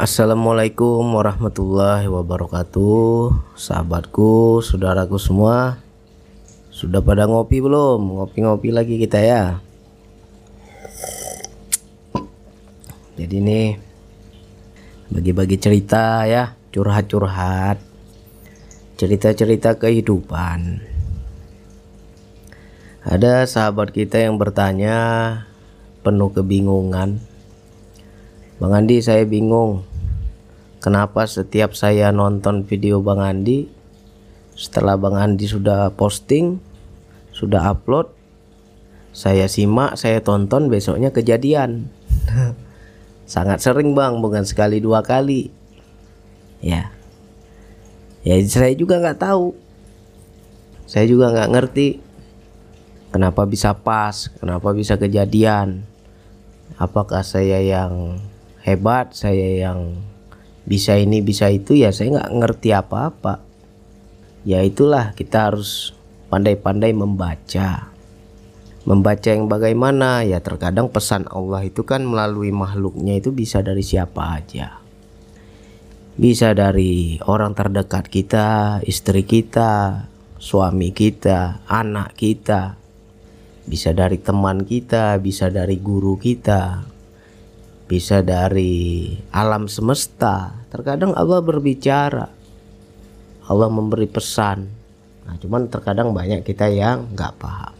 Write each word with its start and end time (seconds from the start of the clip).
Assalamualaikum 0.00 1.12
warahmatullahi 1.12 2.08
wabarakatuh. 2.08 3.36
Sahabatku, 3.52 4.64
saudaraku 4.64 5.20
semua 5.20 5.76
Sudah 6.72 7.04
pada 7.04 7.28
ngopi 7.28 7.60
belum? 7.60 8.16
Ngopi-ngopi 8.16 8.72
lagi 8.72 8.96
kita 8.96 9.20
ya? 9.20 9.60
Jadi 13.20 13.44
nih 13.44 13.76
Bagi-bagi 15.12 15.60
cerita 15.60 16.24
ya 16.24 16.56
Curhat-curhat 16.72 17.76
Cerita-cerita 18.96 19.76
kehidupan. 19.76 20.80
Ada 23.04 23.44
sahabat 23.44 23.92
kita 23.92 24.16
yang 24.16 24.40
bertanya 24.40 24.96
Penuh 26.00 26.32
kebingungan. 26.32 27.20
Bang 28.56 28.72
Andi 28.72 29.04
saya 29.04 29.28
bingung 29.28 29.89
Kenapa 30.80 31.28
setiap 31.28 31.76
saya 31.76 32.08
nonton 32.08 32.64
video 32.64 33.04
Bang 33.04 33.20
Andi 33.20 33.68
Setelah 34.56 34.96
Bang 34.96 35.12
Andi 35.12 35.44
sudah 35.44 35.92
posting 35.92 36.56
Sudah 37.36 37.76
upload 37.76 38.08
Saya 39.12 39.44
simak, 39.44 40.00
saya 40.00 40.22
tonton 40.22 40.70
besoknya 40.70 41.10
kejadian. 41.10 41.90
Sangat 43.30 43.62
sering 43.62 43.94
bang, 43.94 44.18
bukan 44.18 44.42
sekali 44.42 44.82
dua 44.82 45.06
kali. 45.06 45.54
Ya. 46.58 46.90
Ya 48.26 48.34
saya 48.50 48.74
juga 48.74 48.98
nggak 48.98 49.22
tahu. 49.22 49.54
Saya 50.90 51.06
juga 51.06 51.30
nggak 51.30 51.50
ngerti. 51.54 51.88
Kenapa 53.14 53.46
bisa 53.46 53.70
pas, 53.70 54.34
kenapa 54.38 54.74
bisa 54.74 54.98
kejadian? 54.98 55.86
Apakah 56.74 57.22
saya 57.22 57.62
yang 57.62 58.18
hebat, 58.66 59.14
saya 59.14 59.62
yang 59.62 59.94
bisa 60.70 60.94
ini 60.94 61.18
bisa 61.18 61.50
itu 61.50 61.74
ya 61.74 61.90
saya 61.90 62.14
nggak 62.14 62.30
ngerti 62.38 62.70
apa-apa. 62.70 63.42
Ya 64.46 64.62
itulah 64.62 65.18
kita 65.18 65.50
harus 65.50 65.90
pandai-pandai 66.30 66.94
membaca. 66.94 67.90
Membaca 68.86 69.28
yang 69.34 69.50
bagaimana? 69.50 70.22
Ya 70.22 70.38
terkadang 70.38 70.86
pesan 70.86 71.26
Allah 71.26 71.66
itu 71.66 71.82
kan 71.82 72.06
melalui 72.06 72.54
makhluknya 72.54 73.18
itu 73.18 73.34
bisa 73.34 73.66
dari 73.66 73.82
siapa 73.82 74.38
aja. 74.38 74.78
Bisa 76.14 76.54
dari 76.54 77.18
orang 77.26 77.58
terdekat 77.58 78.06
kita 78.06 78.78
istri 78.86 79.26
kita 79.26 80.06
suami 80.38 80.94
kita 80.94 81.66
anak 81.66 82.14
kita. 82.14 82.78
Bisa 83.66 83.90
dari 83.90 84.22
teman 84.22 84.62
kita 84.62 85.18
bisa 85.18 85.50
dari 85.50 85.82
guru 85.82 86.14
kita 86.14 86.86
bisa 87.90 88.22
dari 88.22 89.10
alam 89.34 89.66
semesta. 89.66 90.54
Terkadang 90.70 91.10
Allah 91.18 91.42
berbicara, 91.42 92.30
Allah 93.50 93.66
memberi 93.66 94.06
pesan. 94.06 94.70
Nah, 95.26 95.34
cuman 95.42 95.66
terkadang 95.66 96.14
banyak 96.14 96.46
kita 96.46 96.70
yang 96.70 97.10
nggak 97.10 97.34
paham. 97.42 97.74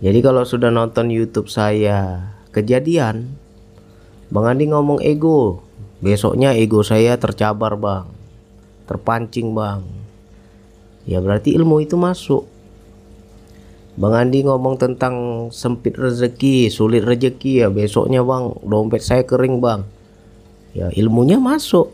Jadi 0.00 0.18
kalau 0.24 0.48
sudah 0.48 0.72
nonton 0.72 1.12
YouTube 1.12 1.52
saya 1.52 2.32
kejadian, 2.56 3.36
Bang 4.32 4.48
Andi 4.48 4.72
ngomong 4.72 5.04
ego, 5.04 5.60
besoknya 6.00 6.56
ego 6.56 6.80
saya 6.80 7.20
tercabar 7.20 7.76
bang, 7.76 8.08
terpancing 8.88 9.52
bang. 9.52 9.84
Ya 11.04 11.20
berarti 11.20 11.52
ilmu 11.52 11.84
itu 11.84 12.00
masuk. 12.00 12.48
Bang 14.00 14.16
Andi 14.16 14.40
ngomong 14.48 14.80
tentang 14.80 15.14
sempit 15.52 15.92
rezeki, 15.92 16.72
sulit 16.72 17.04
rezeki 17.04 17.60
ya 17.60 17.68
besoknya 17.68 18.24
bang 18.24 18.56
dompet 18.64 19.04
saya 19.04 19.28
kering 19.28 19.60
bang. 19.60 19.84
Ya 20.72 20.88
ilmunya 20.96 21.36
masuk. 21.36 21.92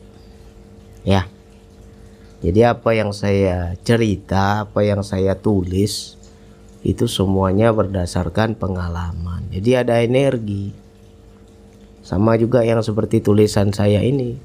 Ya. 1.03 1.27
Jadi 2.47 2.62
apa 2.62 2.95
yang 2.95 3.11
saya 3.11 3.75
cerita, 3.83 4.71
apa 4.71 4.87
yang 4.87 5.03
saya 5.03 5.34
tulis 5.34 6.15
itu 6.87 7.11
semuanya 7.11 7.75
berdasarkan 7.75 8.55
pengalaman. 8.55 9.43
Jadi 9.50 9.71
ada 9.75 9.99
energi. 9.99 10.71
Sama 12.06 12.38
juga 12.38 12.62
yang 12.62 12.87
seperti 12.87 13.19
tulisan 13.19 13.75
saya 13.75 13.99
ini. 13.99 14.38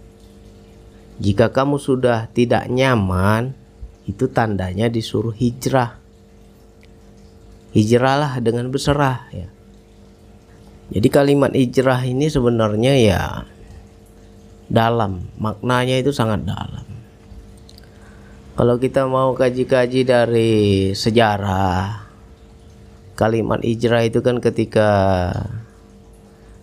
Jika 1.22 1.54
kamu 1.54 1.78
sudah 1.78 2.26
tidak 2.34 2.66
nyaman, 2.74 3.54
itu 4.10 4.26
tandanya 4.26 4.90
disuruh 4.90 5.38
hijrah 5.38 6.01
hijrahlah 7.72 8.40
dengan 8.44 8.72
berserah 8.72 9.28
ya. 9.32 9.48
Jadi 10.92 11.08
kalimat 11.08 11.56
hijrah 11.56 12.04
ini 12.04 12.28
sebenarnya 12.28 12.94
ya 13.00 13.22
dalam, 14.68 15.28
maknanya 15.40 16.00
itu 16.04 16.12
sangat 16.12 16.44
dalam. 16.44 16.84
Kalau 18.60 18.76
kita 18.76 19.08
mau 19.08 19.32
kaji-kaji 19.32 20.04
dari 20.04 20.52
sejarah 20.92 22.12
kalimat 23.16 23.62
hijrah 23.62 24.02
itu 24.02 24.20
kan 24.26 24.42
ketika 24.42 24.90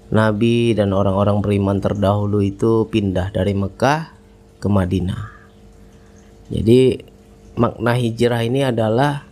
Nabi 0.09 0.75
dan 0.75 0.91
orang-orang 0.97 1.39
beriman 1.39 1.79
terdahulu 1.79 2.41
itu 2.41 2.89
pindah 2.89 3.31
dari 3.31 3.55
Mekah 3.55 4.11
ke 4.59 4.67
Madinah. 4.67 5.23
Jadi 6.49 6.99
makna 7.61 7.93
hijrah 7.95 8.41
ini 8.43 8.65
adalah 8.65 9.28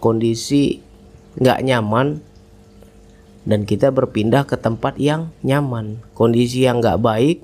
kondisi 0.00 0.80
nggak 1.38 1.62
nyaman 1.62 2.18
dan 3.46 3.64
kita 3.64 3.92
berpindah 3.94 4.44
ke 4.44 4.56
tempat 4.56 4.96
yang 4.96 5.32
nyaman. 5.44 6.00
Kondisi 6.16 6.64
yang 6.64 6.80
nggak 6.80 7.00
baik 7.00 7.38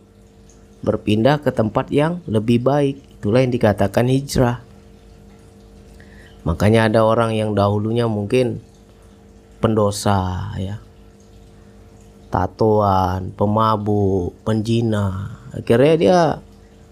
berpindah 0.84 1.40
ke 1.40 1.52
tempat 1.52 1.88
yang 1.92 2.20
lebih 2.28 2.60
baik. 2.60 2.96
Itulah 3.20 3.44
yang 3.44 3.52
dikatakan 3.52 4.08
hijrah. 4.08 4.60
Makanya 6.46 6.90
ada 6.92 7.00
orang 7.02 7.34
yang 7.34 7.52
dahulunya 7.52 8.06
mungkin 8.06 8.62
pendosa 9.58 10.52
ya. 10.60 10.78
Tatoan 12.26 13.32
pemabuk 13.32 14.34
penjina 14.42 15.38
akhirnya 15.56 15.94
dia 15.96 16.20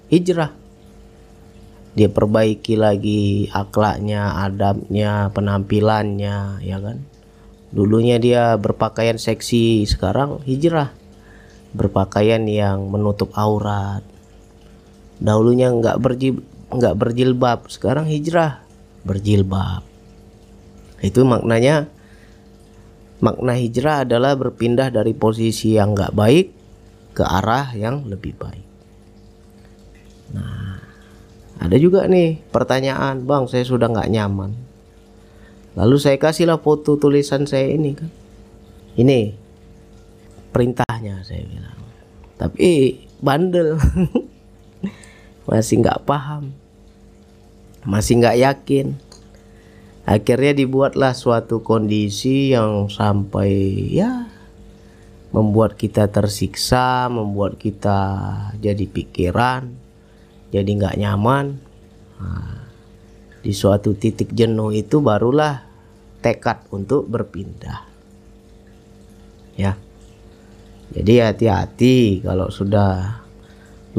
hijrah 0.08 0.63
dia 1.94 2.10
perbaiki 2.10 2.75
lagi 2.75 3.47
akhlaknya, 3.55 4.43
adabnya, 4.43 5.31
penampilannya, 5.31 6.59
ya 6.59 6.78
kan? 6.82 7.06
Dulunya 7.71 8.19
dia 8.19 8.59
berpakaian 8.59 9.19
seksi, 9.19 9.87
sekarang 9.87 10.43
hijrah. 10.43 10.91
Berpakaian 11.75 12.43
yang 12.50 12.91
menutup 12.91 13.31
aurat. 13.38 14.03
Dahulunya 15.22 15.71
nggak 15.71 15.99
berjil 16.03 16.43
nggak 16.75 16.94
berjilbab, 16.99 17.71
sekarang 17.71 18.10
hijrah 18.10 18.62
berjilbab. 19.06 19.87
Itu 20.99 21.22
maknanya 21.22 21.87
makna 23.22 23.54
hijrah 23.54 24.03
adalah 24.03 24.34
berpindah 24.34 24.91
dari 24.91 25.15
posisi 25.15 25.78
yang 25.78 25.94
nggak 25.94 26.15
baik 26.15 26.47
ke 27.15 27.22
arah 27.22 27.71
yang 27.78 28.03
lebih 28.10 28.34
baik. 28.34 28.66
Nah, 30.34 30.84
ada 31.64 31.80
juga 31.80 32.04
nih 32.04 32.44
pertanyaan, 32.52 33.25
bang 33.25 33.48
saya 33.48 33.64
sudah 33.64 33.88
nggak 33.88 34.12
nyaman. 34.12 34.52
Lalu 35.80 35.97
saya 35.97 36.20
kasihlah 36.20 36.60
foto 36.60 37.00
tulisan 37.00 37.48
saya 37.48 37.72
ini 37.72 37.97
kan. 37.97 38.12
Ini 39.00 39.32
perintahnya 40.53 41.24
saya 41.24 41.41
bilang. 41.48 41.80
Tapi 42.36 43.00
bandel, 43.24 43.80
masih 45.48 45.80
nggak 45.80 46.04
paham, 46.04 46.53
masih 47.88 48.20
nggak 48.20 48.38
yakin. 48.44 49.00
Akhirnya 50.04 50.53
dibuatlah 50.53 51.16
suatu 51.16 51.64
kondisi 51.64 52.53
yang 52.53 52.92
sampai 52.92 53.72
ya 53.88 54.28
membuat 55.32 55.80
kita 55.80 56.12
tersiksa, 56.12 57.09
membuat 57.09 57.56
kita 57.56 58.04
jadi 58.60 58.84
pikiran, 58.84 59.84
jadi 60.54 60.71
nggak 60.71 60.98
nyaman. 61.03 61.59
Nah, 62.22 62.62
di 63.42 63.51
suatu 63.51 63.98
titik 63.98 64.30
jenuh 64.30 64.71
itu 64.71 65.03
barulah 65.03 65.66
tekad 66.22 66.62
untuk 66.71 67.10
berpindah. 67.10 67.83
Ya. 69.59 69.74
Jadi 70.95 71.18
hati-hati 71.18 72.22
kalau 72.22 72.54
sudah 72.54 73.27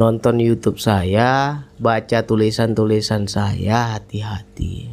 nonton 0.00 0.40
YouTube 0.40 0.80
saya 0.80 1.60
baca 1.76 2.24
tulisan-tulisan 2.24 3.28
saya 3.28 4.00
hati-hati. 4.00 4.88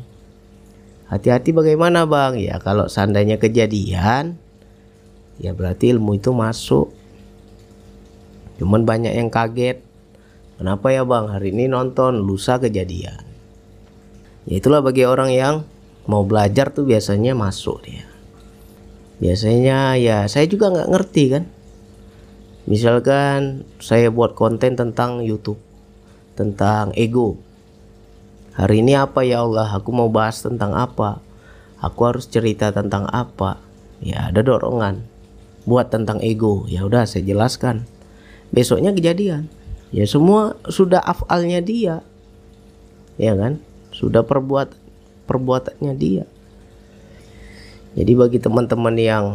Hati-hati 1.08 1.56
bagaimana 1.56 2.04
bang? 2.04 2.36
Ya 2.44 2.60
kalau 2.60 2.92
seandainya 2.92 3.40
kejadian 3.40 4.36
ya 5.40 5.56
berarti 5.56 5.96
ilmu 5.96 6.20
itu 6.20 6.36
masuk. 6.36 6.92
Cuman 8.60 8.84
banyak 8.84 9.16
yang 9.16 9.32
kaget 9.32 9.80
Kenapa 10.62 10.94
ya 10.94 11.02
bang? 11.02 11.34
Hari 11.34 11.50
ini 11.50 11.66
nonton 11.66 12.22
lusa 12.22 12.62
kejadian? 12.62 13.18
Ya 14.46 14.54
itulah 14.60 14.86
bagi 14.86 15.08
orang 15.08 15.34
yang 15.34 15.56
mau 16.06 16.22
belajar 16.28 16.70
tuh 16.70 16.86
biasanya 16.86 17.34
masuk 17.34 17.82
dia. 17.88 18.06
Biasanya 19.18 19.98
ya 19.98 20.28
saya 20.28 20.46
juga 20.46 20.70
nggak 20.70 20.90
ngerti 20.92 21.26
kan. 21.32 21.46
misalkan 22.64 23.68
saya 23.84 24.08
buat 24.08 24.40
konten 24.40 24.80
tentang 24.80 25.20
YouTube 25.20 25.60
tentang 26.40 26.96
ego. 26.96 27.36
Hari 28.56 28.80
ini 28.80 28.96
apa 28.96 29.26
ya 29.28 29.44
Allah? 29.44 29.68
Aku 29.76 29.92
mau 29.92 30.08
bahas 30.08 30.40
tentang 30.40 30.72
apa? 30.72 31.20
Aku 31.84 32.08
harus 32.08 32.30
cerita 32.32 32.72
tentang 32.72 33.04
apa? 33.12 33.60
Ya 34.00 34.32
ada 34.32 34.40
dorongan 34.40 35.04
buat 35.68 35.92
tentang 35.92 36.24
ego. 36.24 36.64
Ya 36.72 36.88
udah 36.88 37.04
saya 37.04 37.28
jelaskan. 37.28 37.84
Besoknya 38.56 38.96
kejadian 38.96 39.52
ya 39.94 40.10
semua 40.10 40.58
sudah 40.68 41.00
afalnya 41.00 41.62
dia 41.62 42.02
ya 43.22 43.38
kan 43.38 43.62
sudah 43.94 44.26
perbuat 44.26 44.74
perbuatannya 45.30 45.94
dia 45.96 46.26
jadi 47.94 48.12
bagi 48.18 48.42
teman-teman 48.42 48.98
yang 48.98 49.26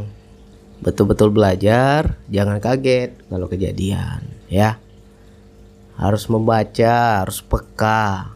betul-betul 0.82 1.30
belajar, 1.30 2.18
jangan 2.26 2.58
kaget 2.58 3.14
kalau 3.30 3.46
kejadian, 3.46 4.26
ya. 4.50 4.82
Harus 5.94 6.26
membaca, 6.30 7.22
harus 7.22 7.38
peka, 7.42 8.34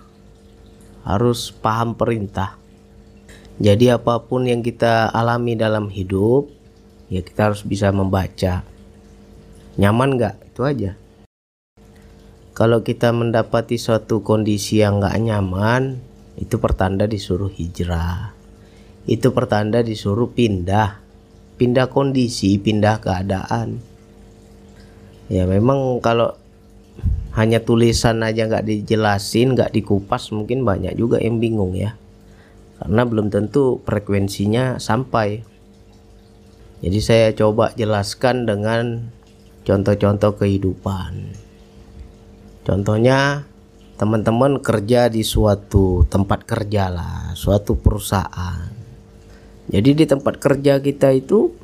harus 1.03 1.51
paham 1.51 1.99
perintah. 1.99 2.55
Jadi 3.63 3.91
apa 3.91 4.23
pun 4.23 4.47
yang 4.47 4.63
kita 4.63 5.11
alami 5.11 5.59
dalam 5.59 5.91
hidup, 5.91 6.51
ya 7.11 7.23
kita 7.23 7.51
harus 7.51 7.67
bisa 7.67 7.91
membaca. 7.91 8.63
Nyaman 9.75 10.19
nggak? 10.19 10.55
Itu 10.55 10.67
aja. 10.67 10.99
Kalau 12.63 12.87
kita 12.87 13.11
mendapati 13.11 13.75
suatu 13.75 14.23
kondisi 14.23 14.79
yang 14.79 15.03
nggak 15.03 15.19
nyaman, 15.19 15.99
itu 16.39 16.63
pertanda 16.63 17.11
disuruh 17.11 17.51
hijrah. 17.51 18.31
Itu 19.03 19.35
pertanda 19.35 19.83
disuruh 19.83 20.31
pindah 20.31 21.03
pindah 21.63 21.95
kondisi, 21.95 22.59
pindah 22.59 22.99
keadaan. 22.99 23.79
Ya 25.31 25.47
memang 25.47 26.03
kalau 26.03 26.35
hanya 27.39 27.63
tulisan 27.63 28.27
aja 28.27 28.51
nggak 28.51 28.67
dijelasin, 28.67 29.55
nggak 29.55 29.71
dikupas, 29.71 30.35
mungkin 30.35 30.67
banyak 30.67 30.99
juga 30.99 31.23
yang 31.23 31.39
bingung 31.39 31.79
ya. 31.79 31.95
Karena 32.83 33.07
belum 33.07 33.31
tentu 33.31 33.79
frekuensinya 33.87 34.83
sampai. 34.83 35.47
Jadi 36.83 36.99
saya 36.99 37.31
coba 37.31 37.71
jelaskan 37.79 38.43
dengan 38.43 39.15
contoh-contoh 39.63 40.35
kehidupan. 40.35 41.42
Contohnya 42.63 43.47
teman-teman 43.99 44.63
kerja 44.63 45.11
di 45.11 45.27
suatu 45.27 46.07
tempat 46.07 46.47
kerja 46.47 46.91
lah, 46.91 47.35
suatu 47.35 47.79
perusahaan 47.79 48.83
jadi 49.73 49.95
di 49.95 50.05
tempat 50.05 50.43
kerja 50.43 50.85
kita 50.85 51.17
itu 51.17 51.55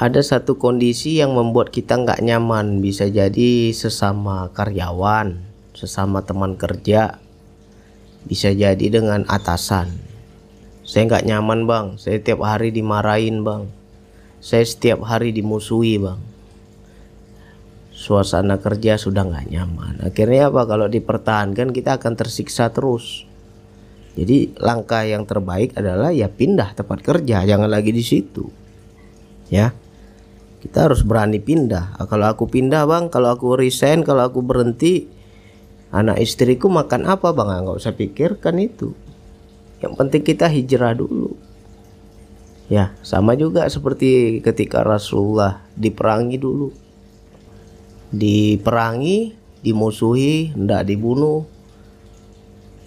ada 0.00 0.22
satu 0.22 0.56
kondisi 0.56 1.18
yang 1.18 1.34
membuat 1.34 1.74
kita 1.74 1.98
nggak 2.00 2.22
nyaman. 2.22 2.78
Bisa 2.78 3.10
jadi 3.10 3.74
sesama 3.74 4.48
karyawan, 4.54 5.42
sesama 5.74 6.22
teman 6.22 6.54
kerja, 6.54 7.18
bisa 8.24 8.48
jadi 8.54 8.86
dengan 8.88 9.26
atasan. 9.26 9.92
Saya 10.88 11.04
nggak 11.04 11.26
nyaman 11.26 11.60
bang, 11.68 11.86
saya 12.00 12.16
tiap 12.16 12.40
hari 12.40 12.72
dimarahin 12.72 13.44
bang, 13.44 13.68
saya 14.38 14.64
setiap 14.64 15.04
hari 15.04 15.34
dimusuhi 15.34 16.00
bang. 16.00 16.20
Suasana 18.04 18.60
kerja 18.60 19.00
sudah 19.00 19.24
nggak 19.24 19.48
nyaman. 19.48 20.04
Akhirnya 20.04 20.52
apa? 20.52 20.68
Kalau 20.68 20.92
dipertahankan 20.92 21.72
kita 21.72 21.96
akan 21.96 22.12
tersiksa 22.20 22.68
terus. 22.68 23.24
Jadi 24.12 24.52
langkah 24.60 25.08
yang 25.08 25.24
terbaik 25.24 25.72
adalah 25.72 26.12
ya 26.12 26.28
pindah 26.28 26.76
tempat 26.76 27.00
kerja, 27.00 27.48
jangan 27.48 27.64
lagi 27.64 27.96
di 27.96 28.04
situ. 28.04 28.44
Ya. 29.48 29.72
Kita 30.60 30.84
harus 30.84 31.00
berani 31.00 31.40
pindah. 31.40 31.96
Ah, 31.96 32.04
kalau 32.04 32.28
aku 32.28 32.44
pindah, 32.44 32.84
Bang, 32.84 33.08
kalau 33.08 33.32
aku 33.32 33.56
resign, 33.56 34.04
kalau 34.04 34.28
aku 34.28 34.44
berhenti, 34.44 35.08
anak 35.88 36.20
istriku 36.20 36.68
makan 36.68 37.08
apa, 37.08 37.32
Bang? 37.32 37.48
Enggak 37.48 37.72
ah, 37.72 37.80
usah 37.80 37.96
pikirkan 37.96 38.60
itu. 38.60 38.92
Yang 39.80 39.92
penting 39.96 40.22
kita 40.28 40.52
hijrah 40.52 40.92
dulu. 40.92 41.36
Ya, 42.68 42.92
sama 43.00 43.32
juga 43.32 43.64
seperti 43.68 44.40
ketika 44.44 44.84
Rasulullah 44.84 45.64
diperangi 45.76 46.36
dulu. 46.36 46.83
Diperangi, 48.14 49.34
dimusuhi, 49.66 50.54
hendak 50.54 50.86
dibunuh, 50.86 51.42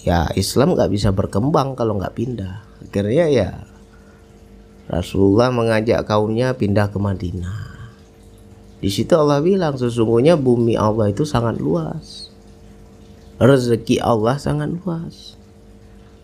ya 0.08 0.32
Islam 0.40 0.80
nggak 0.80 0.88
bisa 0.88 1.12
berkembang 1.12 1.76
kalau 1.76 2.00
nggak 2.00 2.16
pindah. 2.16 2.64
Akhirnya 2.88 3.28
ya 3.28 3.50
Rasulullah 4.88 5.52
mengajak 5.52 6.08
kaumnya 6.08 6.56
pindah 6.56 6.88
ke 6.88 6.96
Madinah. 6.96 7.60
Di 8.80 8.88
situ 8.88 9.12
Allah 9.20 9.44
bilang 9.44 9.76
sesungguhnya 9.76 10.40
bumi 10.40 10.80
Allah 10.80 11.12
itu 11.12 11.28
sangat 11.28 11.60
luas. 11.60 12.32
Rezeki 13.38 14.00
Allah 14.00 14.40
sangat 14.40 14.72
luas. 14.72 15.36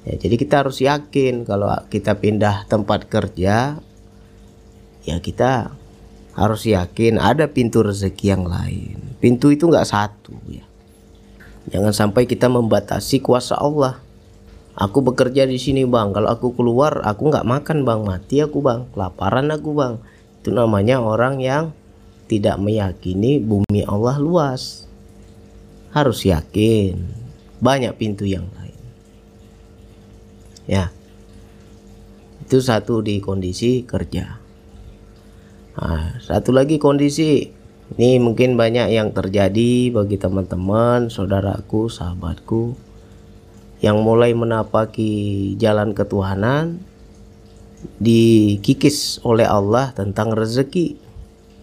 Ya 0.07 0.15
jadi 0.15 0.35
kita 0.39 0.63
harus 0.63 0.79
yakin 0.79 1.43
kalau 1.43 1.67
kita 1.91 2.15
pindah 2.15 2.63
tempat 2.71 3.11
kerja 3.11 3.79
ya 5.03 5.17
kita 5.19 5.75
harus 6.33 6.65
yakin 6.65 7.21
ada 7.21 7.49
pintu 7.49 7.85
rezeki 7.85 8.25
yang 8.33 8.45
lain 8.45 8.97
pintu 9.21 9.53
itu 9.53 9.69
nggak 9.69 9.87
satu 9.87 10.33
ya 10.49 10.65
Jangan 11.71 11.95
sampai 11.95 12.27
kita 12.27 12.51
membatasi 12.51 13.23
kuasa 13.23 13.55
Allah. 13.55 14.03
Aku 14.75 15.05
bekerja 15.05 15.47
di 15.47 15.61
sini 15.61 15.87
bang. 15.87 16.11
Kalau 16.11 16.27
aku 16.27 16.57
keluar, 16.57 16.99
aku 17.05 17.31
nggak 17.31 17.47
makan 17.47 17.87
bang. 17.87 18.01
Mati 18.03 18.43
aku 18.43 18.59
bang. 18.59 18.89
Kelaparan 18.91 19.47
aku 19.53 19.71
bang. 19.71 19.93
Itu 20.41 20.51
namanya 20.51 20.99
orang 20.99 21.39
yang 21.39 21.71
tidak 22.27 22.59
meyakini 22.59 23.39
bumi 23.39 23.85
Allah 23.87 24.19
luas. 24.19 24.89
Harus 25.95 26.25
yakin. 26.27 26.99
Banyak 27.63 27.95
pintu 27.95 28.27
yang 28.27 28.49
lain. 28.59 28.81
Ya. 30.67 30.91
Itu 32.43 32.59
satu 32.59 32.99
di 32.99 33.23
kondisi 33.23 33.87
kerja. 33.87 34.42
Nah, 35.73 36.21
satu 36.21 36.53
lagi 36.53 36.77
kondisi 36.77 37.49
ini 37.97 38.21
mungkin 38.21 38.53
banyak 38.53 38.93
yang 38.93 39.09
terjadi 39.09 39.89
bagi 39.89 40.21
teman-teman, 40.21 41.09
saudaraku, 41.09 41.89
sahabatku 41.89 42.77
yang 43.81 43.99
mulai 43.99 44.31
menapaki 44.37 45.53
jalan 45.59 45.91
ketuhanan 45.91 46.79
dikikis 47.99 49.19
oleh 49.25 49.43
Allah 49.49 49.91
tentang 49.91 50.31
rezeki. 50.31 50.95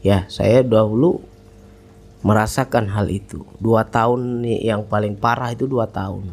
Ya, 0.05 0.27
saya 0.29 0.61
dahulu 0.67 1.23
merasakan 2.21 2.93
hal 2.93 3.09
itu. 3.09 3.47
Dua 3.57 3.89
tahun 3.89 4.45
nih 4.45 4.75
yang 4.75 4.85
paling 4.85 5.17
parah 5.17 5.55
itu 5.55 5.65
dua 5.65 5.89
tahun. 5.89 6.29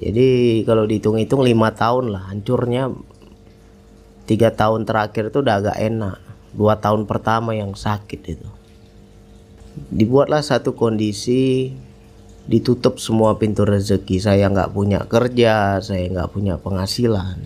Jadi 0.00 0.60
kalau 0.66 0.88
dihitung-hitung 0.88 1.44
lima 1.44 1.70
tahun 1.70 2.10
lah 2.10 2.32
hancurnya 2.32 2.90
tiga 4.26 4.50
tahun 4.50 4.88
terakhir 4.88 5.30
itu 5.30 5.38
udah 5.44 5.54
agak 5.60 5.78
enak. 5.78 6.33
Dua 6.54 6.78
tahun 6.78 7.10
pertama 7.10 7.50
yang 7.58 7.74
sakit 7.74 8.20
itu. 8.30 8.48
Dibuatlah 9.90 10.38
satu 10.38 10.78
kondisi 10.78 11.74
ditutup 12.46 13.02
semua 13.02 13.34
pintu 13.42 13.66
rezeki. 13.66 14.22
Saya 14.22 14.46
nggak 14.46 14.70
punya 14.70 15.02
kerja 15.10 15.82
saya 15.82 16.06
nggak 16.14 16.30
punya 16.30 16.54
penghasilan. 16.62 17.42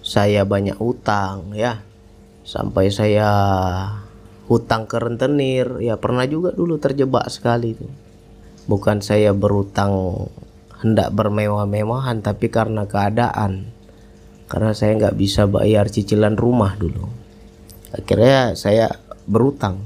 Saya 0.00 0.48
banyak 0.48 0.80
utang 0.80 1.52
ya. 1.52 1.84
Sampai 2.48 2.88
saya 2.88 3.28
hutang 4.48 4.88
ke 4.88 4.96
rentenir. 4.96 5.68
Ya 5.84 6.00
pernah 6.00 6.24
juga 6.24 6.56
dulu 6.56 6.80
terjebak 6.80 7.28
sekali 7.28 7.76
itu. 7.76 7.84
Bukan 8.64 9.04
saya 9.04 9.36
berutang 9.36 10.24
hendak 10.80 11.12
bermewah-mewahan 11.12 12.24
tapi 12.24 12.48
karena 12.48 12.88
keadaan. 12.88 13.68
Karena 14.48 14.72
saya 14.72 14.96
nggak 14.96 15.16
bisa 15.20 15.44
bayar 15.44 15.92
cicilan 15.92 16.40
rumah 16.40 16.72
dulu 16.80 17.27
akhirnya 17.94 18.56
saya 18.58 18.92
berutang 19.24 19.80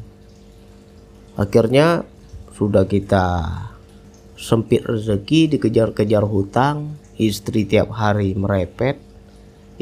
akhirnya 1.38 2.06
sudah 2.54 2.86
kita 2.86 3.46
sempit 4.38 4.82
rezeki 4.82 5.56
dikejar-kejar 5.56 6.26
hutang 6.26 6.98
istri 7.16 7.62
tiap 7.62 7.94
hari 7.94 8.34
merepet 8.34 8.98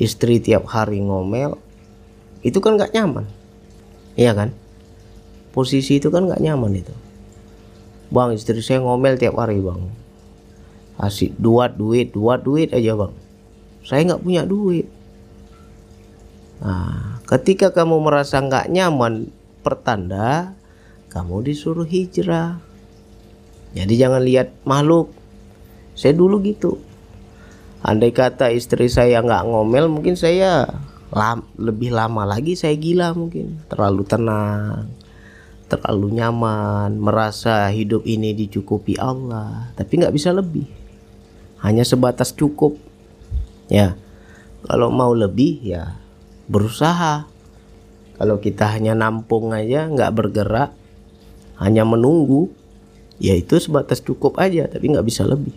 istri 0.01 0.41
tiap 0.41 0.69
hari 0.69 1.01
ngomel 1.05 1.61
itu 2.41 2.57
kan 2.61 2.81
nggak 2.81 2.97
nyaman. 2.97 3.29
Iya 4.17 4.33
kan? 4.33 4.57
Posisi 5.53 6.01
itu 6.01 6.09
kan 6.09 6.25
nggak 6.25 6.41
nyaman 6.41 6.73
itu. 6.73 6.95
Bang 8.09 8.33
istri 8.33 8.65
saya 8.65 8.81
ngomel 8.81 9.21
tiap 9.21 9.37
hari 9.37 9.61
bang. 9.61 9.93
Asik 10.97 11.37
dua 11.37 11.69
duit 11.69 12.13
dua 12.17 12.41
duit 12.41 12.73
aja 12.73 12.97
bang. 12.97 13.13
Saya 13.85 14.01
nggak 14.09 14.23
punya 14.25 14.43
duit 14.49 14.89
nah 16.61 17.21
ketika 17.25 17.73
kamu 17.73 18.05
merasa 18.05 18.37
nggak 18.37 18.69
nyaman 18.69 19.33
pertanda 19.65 20.57
kamu 21.11 21.43
disuruh 21.43 21.85
hijrah. 21.85 22.63
Jadi 23.75 23.95
jangan 23.99 24.23
lihat 24.23 24.55
makhluk. 24.63 25.11
Saya 25.99 26.15
dulu 26.15 26.39
gitu. 26.47 26.79
Andai 27.83 28.15
kata 28.15 28.55
istri 28.55 28.87
saya 28.87 29.19
nggak 29.19 29.47
ngomel, 29.51 29.91
mungkin 29.91 30.15
saya 30.15 30.71
lam, 31.11 31.43
lebih 31.59 31.91
lama 31.91 32.23
lagi 32.23 32.55
saya 32.55 32.79
gila 32.79 33.11
mungkin. 33.19 33.59
Terlalu 33.67 34.03
tenang, 34.07 34.87
terlalu 35.67 36.23
nyaman, 36.23 36.95
merasa 36.95 37.67
hidup 37.75 38.07
ini 38.07 38.31
dicukupi 38.37 38.95
Allah, 38.95 39.75
tapi 39.75 39.99
nggak 39.99 40.15
bisa 40.15 40.31
lebih. 40.31 40.69
Hanya 41.59 41.83
sebatas 41.83 42.31
cukup. 42.31 42.79
Ya, 43.67 43.99
kalau 44.67 44.95
mau 44.95 45.11
lebih 45.11 45.59
ya 45.63 45.99
berusaha. 46.51 47.31
Kalau 48.19 48.37
kita 48.43 48.69
hanya 48.69 48.93
nampung 48.93 49.55
aja, 49.55 49.87
nggak 49.89 50.13
bergerak, 50.13 50.75
hanya 51.57 51.89
menunggu, 51.89 52.53
ya 53.17 53.33
itu 53.33 53.57
sebatas 53.57 54.05
cukup 54.05 54.37
aja, 54.37 54.69
tapi 54.69 54.93
nggak 54.93 55.07
bisa 55.07 55.25
lebih. 55.25 55.55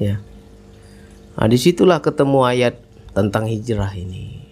Ya, 0.00 0.18
nah 1.36 1.46
di 1.46 1.58
situlah 1.60 2.00
ketemu 2.00 2.40
ayat 2.46 2.74
tentang 3.12 3.50
hijrah 3.50 3.92
ini. 3.94 4.42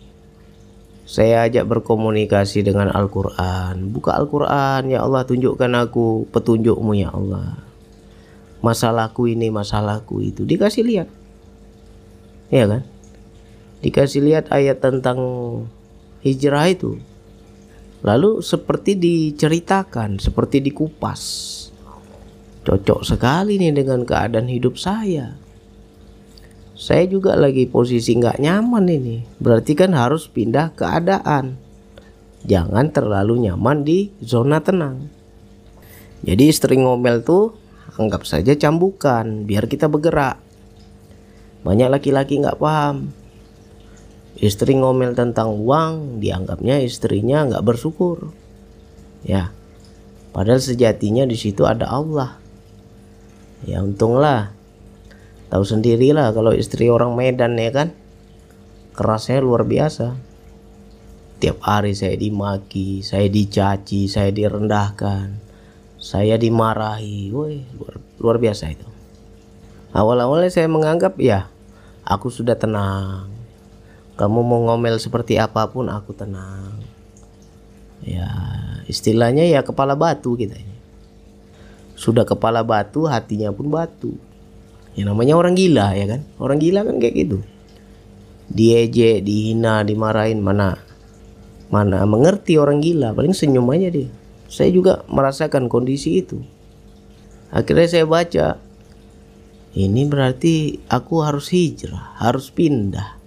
Saya 1.08 1.44
ajak 1.48 1.66
berkomunikasi 1.66 2.62
dengan 2.62 2.88
Al-Quran. 2.92 3.90
Buka 3.90 4.16
Al-Quran 4.16 4.92
ya 4.92 5.04
Allah 5.04 5.26
tunjukkan 5.26 5.72
aku 5.88 6.30
petunjukmu 6.30 6.94
ya 6.96 7.12
Allah. 7.12 7.58
Masalahku 8.62 9.28
ini 9.28 9.52
masalahku 9.52 10.22
itu. 10.24 10.46
Dikasih 10.46 10.84
lihat. 10.86 11.08
Ya 12.48 12.64
kan 12.64 12.91
dikasih 13.82 14.22
lihat 14.22 14.48
ayat 14.54 14.80
tentang 14.80 15.18
hijrah 16.22 16.70
itu 16.70 17.02
lalu 18.02 18.40
seperti 18.40 18.94
diceritakan 18.94 20.22
seperti 20.22 20.62
dikupas 20.62 21.20
cocok 22.62 23.02
sekali 23.02 23.58
nih 23.58 23.74
dengan 23.74 24.06
keadaan 24.06 24.46
hidup 24.46 24.78
saya 24.78 25.42
saya 26.82 27.06
juga 27.06 27.38
lagi 27.38 27.70
posisi 27.70 28.18
nggak 28.18 28.42
nyaman 28.42 28.90
ini. 28.90 29.22
Berarti 29.38 29.78
kan 29.78 29.94
harus 29.94 30.26
pindah 30.26 30.74
keadaan. 30.74 31.54
Jangan 32.42 32.90
terlalu 32.90 33.46
nyaman 33.46 33.86
di 33.86 34.10
zona 34.18 34.58
tenang. 34.58 35.06
Jadi 36.26 36.50
istri 36.50 36.74
ngomel 36.82 37.22
tuh 37.22 37.54
anggap 37.94 38.26
saja 38.26 38.58
cambukan 38.58 39.46
biar 39.46 39.70
kita 39.70 39.86
bergerak. 39.86 40.42
Banyak 41.62 41.86
laki-laki 41.86 42.42
nggak 42.42 42.58
paham. 42.58 43.14
Istri 44.42 44.82
ngomel 44.82 45.14
tentang 45.14 45.54
uang 45.54 46.18
dianggapnya 46.18 46.82
istrinya 46.82 47.46
nggak 47.46 47.62
bersyukur. 47.62 48.34
Ya, 49.22 49.54
padahal 50.34 50.58
sejatinya 50.58 51.22
di 51.22 51.38
situ 51.38 51.62
ada 51.62 51.86
Allah. 51.86 52.42
Ya 53.62 53.78
untunglah 53.78 54.50
Tahu 55.52 55.68
sendirilah 55.68 56.32
kalau 56.32 56.56
istri 56.56 56.88
orang 56.88 57.12
Medan 57.12 57.60
ya 57.60 57.68
kan. 57.68 57.92
Kerasnya 58.96 59.44
luar 59.44 59.68
biasa. 59.68 60.16
Tiap 61.44 61.60
hari 61.60 61.92
saya 61.92 62.16
dimaki, 62.16 63.04
saya 63.04 63.28
dicaci, 63.28 64.08
saya 64.08 64.32
direndahkan. 64.32 65.36
Saya 66.00 66.40
dimarahi. 66.40 67.28
Woi, 67.36 67.68
luar, 67.76 68.00
luar 68.16 68.36
biasa 68.40 68.72
itu. 68.72 68.88
Awal-awalnya 69.92 70.48
saya 70.48 70.72
menganggap 70.72 71.20
ya, 71.20 71.52
aku 72.08 72.32
sudah 72.32 72.56
tenang. 72.56 73.28
Kamu 74.22 74.38
mau 74.46 74.70
ngomel 74.70 75.02
seperti 75.02 75.34
apa 75.34 75.66
pun 75.66 75.90
aku 75.90 76.14
tenang. 76.14 76.78
Ya, 78.06 78.30
istilahnya 78.86 79.42
ya 79.50 79.66
kepala 79.66 79.98
batu 79.98 80.38
kita. 80.38 80.54
Sudah 81.98 82.22
kepala 82.22 82.62
batu, 82.62 83.10
hatinya 83.10 83.50
pun 83.50 83.66
batu. 83.66 84.14
Ya 84.94 85.10
namanya 85.10 85.34
orang 85.34 85.58
gila 85.58 85.98
ya 85.98 86.06
kan? 86.06 86.22
Orang 86.38 86.62
gila 86.62 86.86
kan 86.86 87.02
kayak 87.02 87.18
gitu. 87.18 87.42
Diejek 88.46 89.26
dihina 89.26 89.82
dimarahin 89.82 90.38
mana 90.38 90.78
mana 91.66 92.06
mengerti 92.06 92.62
orang 92.62 92.78
gila. 92.78 93.10
Paling 93.18 93.34
senyum 93.34 93.66
aja 93.74 93.90
dia. 93.90 94.06
Saya 94.46 94.70
juga 94.70 95.02
merasakan 95.10 95.66
kondisi 95.66 96.22
itu. 96.22 96.38
Akhirnya 97.50 97.90
saya 97.90 98.06
baca 98.06 98.62
ini 99.74 100.06
berarti 100.06 100.78
aku 100.86 101.26
harus 101.26 101.50
hijrah 101.50 102.22
harus 102.22 102.54
pindah 102.54 103.21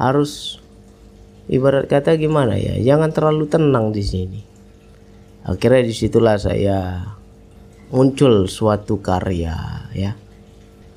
harus 0.00 0.62
ibarat 1.48 1.88
kata 1.88 2.16
gimana 2.16 2.56
ya? 2.56 2.78
Jangan 2.78 3.12
terlalu 3.12 3.48
tenang 3.48 3.90
di 3.90 4.04
sini. 4.04 4.40
Akhirnya 5.42 5.82
di 5.82 5.94
situlah 5.94 6.38
saya 6.38 7.08
muncul 7.90 8.46
suatu 8.46 9.02
karya 9.02 9.86
ya. 9.92 10.14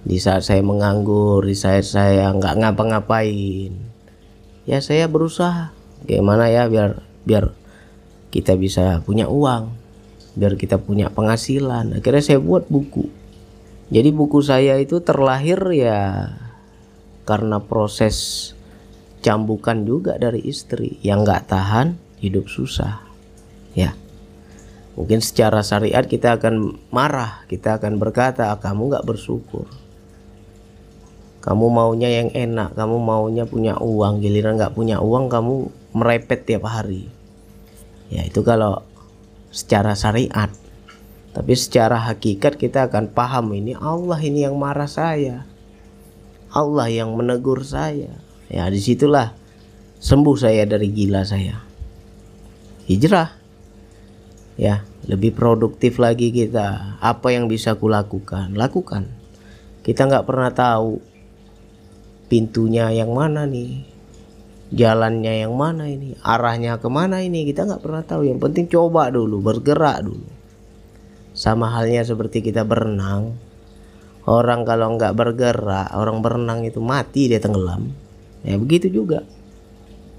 Di 0.05 0.21
saat 0.21 0.45
saya 0.45 0.61
menganggur 0.61 1.41
di 1.41 1.57
saat 1.57 1.81
saya 1.81 2.29
nggak 2.29 2.61
ngapa-ngapain 2.61 3.73
ya 4.69 4.77
saya 4.79 5.09
berusaha. 5.09 5.73
Gimana 6.05 6.47
ya? 6.53 6.69
Biar 6.69 7.01
biar 7.25 7.51
kita 8.29 8.53
bisa 8.53 9.01
punya 9.01 9.25
uang 9.25 9.85
biar 10.35 10.59
kita 10.59 10.77
punya 10.77 11.09
penghasilan. 11.09 11.95
Akhirnya 11.95 12.21
saya 12.21 12.39
buat 12.43 12.67
buku. 12.67 13.07
Jadi 13.89 14.09
buku 14.11 14.43
saya 14.43 14.75
itu 14.77 14.99
terlahir 14.99 15.57
ya 15.71 16.35
karena 17.25 17.63
proses 17.63 18.51
cambukan 19.25 19.81
juga 19.81 20.21
dari 20.21 20.45
istri 20.45 21.01
yang 21.01 21.25
nggak 21.25 21.49
tahan 21.49 21.97
hidup 22.21 22.45
susah 22.45 23.01
ya. 23.73 23.97
Mungkin 24.93 25.19
secara 25.19 25.65
syariat 25.65 26.05
kita 26.05 26.37
akan 26.37 26.77
marah 26.93 27.41
kita 27.49 27.81
akan 27.81 27.97
berkata 27.97 28.53
ah, 28.53 28.61
kamu 28.61 28.93
nggak 28.93 29.07
bersyukur. 29.09 29.65
Kamu 31.41 31.65
maunya 31.73 32.21
yang 32.21 32.29
enak 32.29 32.77
kamu 32.77 33.01
maunya 33.01 33.49
punya 33.49 33.73
uang 33.81 34.21
giliran 34.21 34.61
nggak 34.61 34.77
punya 34.77 35.01
uang 35.01 35.25
kamu 35.25 35.73
merepet 35.97 36.45
tiap 36.45 36.69
hari. 36.69 37.09
Ya 38.13 38.21
itu 38.21 38.45
kalau 38.45 38.85
secara 39.49 39.97
syariat. 39.97 40.53
Tapi 41.35 41.51
secara 41.51 41.99
hakikat 41.99 42.55
kita 42.55 42.87
akan 42.87 43.11
paham 43.11 43.51
ini 43.57 43.75
Allah 43.75 44.21
ini 44.21 44.45
yang 44.45 44.55
marah 44.55 44.87
saya. 44.87 45.43
Allah 46.55 46.87
yang 46.87 47.11
menegur 47.11 47.59
saya 47.67 48.24
ya 48.49 48.69
di 48.69 48.77
situlah 48.77 49.45
sembuh 49.99 50.37
saya 50.37 50.69
dari 50.69 50.87
gila 50.93 51.21
saya. 51.25 51.57
Hijrah. 52.85 53.29
Ya 54.55 54.85
lebih 55.09 55.33
produktif 55.33 55.97
lagi 55.97 56.29
kita. 56.29 56.99
Apa 57.01 57.33
yang 57.33 57.49
bisa 57.49 57.75
kulakukan? 57.75 58.53
Lakukan. 58.53 59.09
Kita 59.81 60.05
nggak 60.05 60.25
pernah 60.25 60.53
tahu 60.53 61.01
pintunya 62.25 62.89
yang 62.89 63.13
mana 63.13 63.45
nih 63.45 63.85
jalannya 64.73 65.45
yang 65.45 65.53
mana 65.53 65.85
ini 65.85 66.17
arahnya 66.21 66.77
ke 66.77 66.87
mana 66.89 67.25
ini. 67.25 67.45
Kita 67.49 67.65
nggak 67.65 67.81
pernah 67.81 68.03
tahu. 68.05 68.29
Yang 68.29 68.39
penting 68.45 68.65
coba 68.69 69.09
dulu 69.09 69.41
bergerak 69.41 70.05
dulu. 70.05 70.29
Sama 71.35 71.73
halnya 71.73 72.05
seperti 72.05 72.45
kita 72.45 72.63
berenang. 72.63 73.35
Orang 74.25 74.65
kalau 74.65 74.97
nggak 74.97 75.13
bergerak 75.13 75.93
orang 75.93 76.21
berenang 76.25 76.65
itu 76.65 76.81
mati 76.81 77.29
dia 77.29 77.37
tenggelam 77.37 78.04
ya 78.45 78.55
begitu 78.61 78.87
juga 78.93 79.25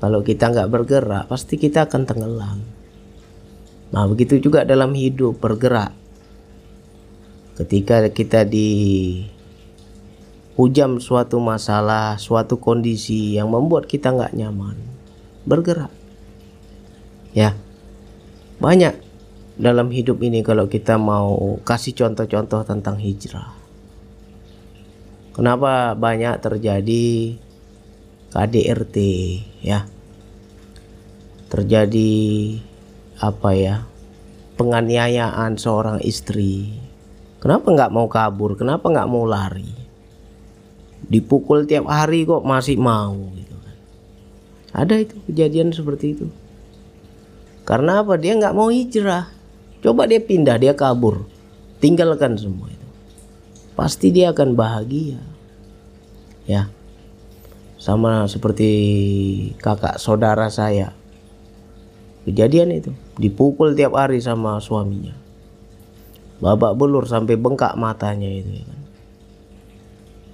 kalau 0.02 0.21
kita 0.21 0.50
nggak 0.50 0.68
bergerak 0.68 1.25
pasti 1.30 1.54
kita 1.54 1.87
akan 1.87 2.02
tenggelam 2.02 2.59
nah 3.95 4.04
begitu 4.11 4.42
juga 4.42 4.66
dalam 4.66 4.90
hidup 4.92 5.38
bergerak 5.38 5.95
ketika 7.56 8.04
kita 8.12 8.45
di 8.45 8.68
hujam 10.56 10.97
suatu 10.99 11.37
masalah, 11.37 12.16
suatu 12.16 12.56
kondisi 12.56 13.37
yang 13.37 13.52
membuat 13.52 13.85
kita 13.85 14.09
nggak 14.09 14.33
nyaman, 14.33 14.76
bergerak. 15.45 15.92
Ya, 17.37 17.52
banyak 18.56 18.97
dalam 19.61 19.92
hidup 19.92 20.25
ini 20.25 20.40
kalau 20.40 20.64
kita 20.64 20.97
mau 20.97 21.61
kasih 21.61 21.92
contoh-contoh 21.92 22.64
tentang 22.64 22.97
hijrah. 22.97 23.52
Kenapa 25.37 25.92
banyak 25.92 26.40
terjadi 26.40 27.37
KDRT 28.37 28.97
ya? 29.64 29.88
Terjadi 31.49 32.12
apa 33.16 33.50
ya? 33.57 33.88
Penganiayaan 34.61 35.57
seorang 35.57 36.05
istri. 36.05 36.76
Kenapa 37.40 37.73
nggak 37.73 37.93
mau 37.97 38.12
kabur? 38.12 38.61
Kenapa 38.61 38.93
nggak 38.93 39.09
mau 39.09 39.25
lari? 39.25 39.87
dipukul 41.07 41.69
tiap 41.69 41.87
hari 41.87 42.26
kok 42.26 42.43
masih 42.43 42.81
mau 42.81 43.14
gitu 43.38 43.55
kan 43.55 43.76
ada 44.75 44.95
itu 44.99 45.14
kejadian 45.31 45.71
seperti 45.71 46.19
itu 46.19 46.26
karena 47.62 48.02
apa 48.02 48.19
dia 48.19 48.35
nggak 48.35 48.57
mau 48.57 48.73
hijrah 48.75 49.31
coba 49.85 50.11
dia 50.11 50.19
pindah 50.19 50.59
dia 50.59 50.75
kabur 50.75 51.23
tinggalkan 51.78 52.35
semua 52.35 52.66
itu 52.66 52.88
pasti 53.78 54.11
dia 54.11 54.35
akan 54.35 54.59
bahagia 54.59 55.23
ya 56.50 56.66
sama 57.87 58.26
seperti 58.26 58.71
kakak 59.62 60.02
saudara 60.02 60.50
saya. 60.50 60.90
Kejadian 62.26 62.75
itu 62.75 62.90
dipukul 63.14 63.78
tiap 63.78 63.95
hari 63.95 64.19
sama 64.19 64.59
suaminya. 64.59 65.14
Babak 66.43 66.75
belur 66.75 67.07
sampai 67.07 67.38
bengkak 67.38 67.78
matanya 67.78 68.26
itu 68.26 68.50
ya 68.59 68.64
kan. 68.66 68.81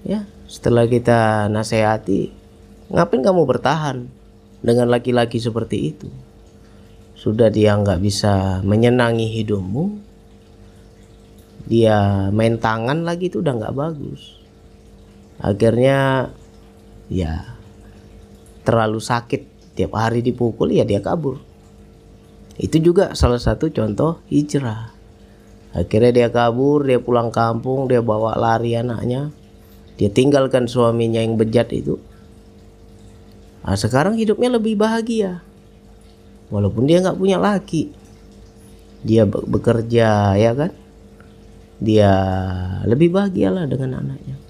Ya 0.02 0.20
setelah 0.48 0.88
kita 0.88 1.52
nasihati 1.52 2.32
ngapain 2.88 3.20
kamu 3.20 3.44
bertahan 3.44 4.08
dengan 4.64 4.88
laki-laki 4.88 5.36
seperti 5.36 5.92
itu? 5.92 6.08
Sudah 7.20 7.52
dia 7.52 7.76
nggak 7.76 8.00
bisa 8.00 8.64
menyenangi 8.64 9.28
hidupmu 9.28 10.00
dia 11.68 12.32
main 12.32 12.56
tangan 12.56 13.04
lagi 13.04 13.28
itu 13.28 13.44
udah 13.44 13.54
nggak 13.60 13.76
bagus. 13.76 14.40
Akhirnya 15.38 16.32
ya 17.12 17.44
terlalu 18.64 18.98
sakit. 18.98 19.52
Tiap 19.72 19.92
hari 19.96 20.20
dipukul 20.20 20.72
ya 20.72 20.84
dia 20.84 21.00
kabur. 21.00 21.40
Itu 22.60 22.76
juga 22.80 23.16
salah 23.16 23.40
satu 23.40 23.72
contoh 23.72 24.20
hijrah. 24.28 24.92
Akhirnya 25.72 26.12
dia 26.12 26.28
kabur 26.28 26.84
dia 26.84 27.00
pulang 27.00 27.32
kampung 27.32 27.88
dia 27.88 28.04
bawa 28.04 28.36
lari 28.36 28.76
anaknya. 28.76 29.32
Dia 29.96 30.08
tinggalkan 30.12 30.68
suaminya 30.68 31.20
yang 31.20 31.36
bejat 31.36 31.72
itu. 31.72 32.00
Nah, 33.62 33.78
sekarang 33.78 34.18
hidupnya 34.18 34.52
lebih 34.52 34.74
bahagia. 34.74 35.40
Walaupun 36.52 36.84
dia 36.84 37.00
nggak 37.00 37.16
punya 37.16 37.40
laki. 37.40 37.92
Dia 39.06 39.24
bekerja 39.24 40.36
ya 40.36 40.52
kan? 40.52 40.72
Dia 41.80 42.12
lebih 42.84 43.08
bahagia 43.08 43.48
lah 43.48 43.64
dengan 43.64 44.04
anaknya 44.04 44.41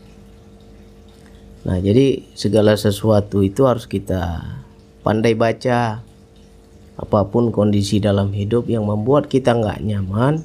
nah 1.62 1.78
jadi 1.78 2.26
segala 2.34 2.74
sesuatu 2.74 3.38
itu 3.42 3.66
harus 3.66 3.86
kita 3.86 4.42
pandai 5.02 5.34
baca. 5.34 6.02
Apa 6.92 7.26
pun 7.26 7.50
kondisi 7.50 7.98
dalam 7.98 8.30
hidup 8.30 8.70
yang 8.70 8.86
membuat 8.86 9.26
kita 9.26 9.58
nggak 9.58 9.82
nyaman 9.82 10.44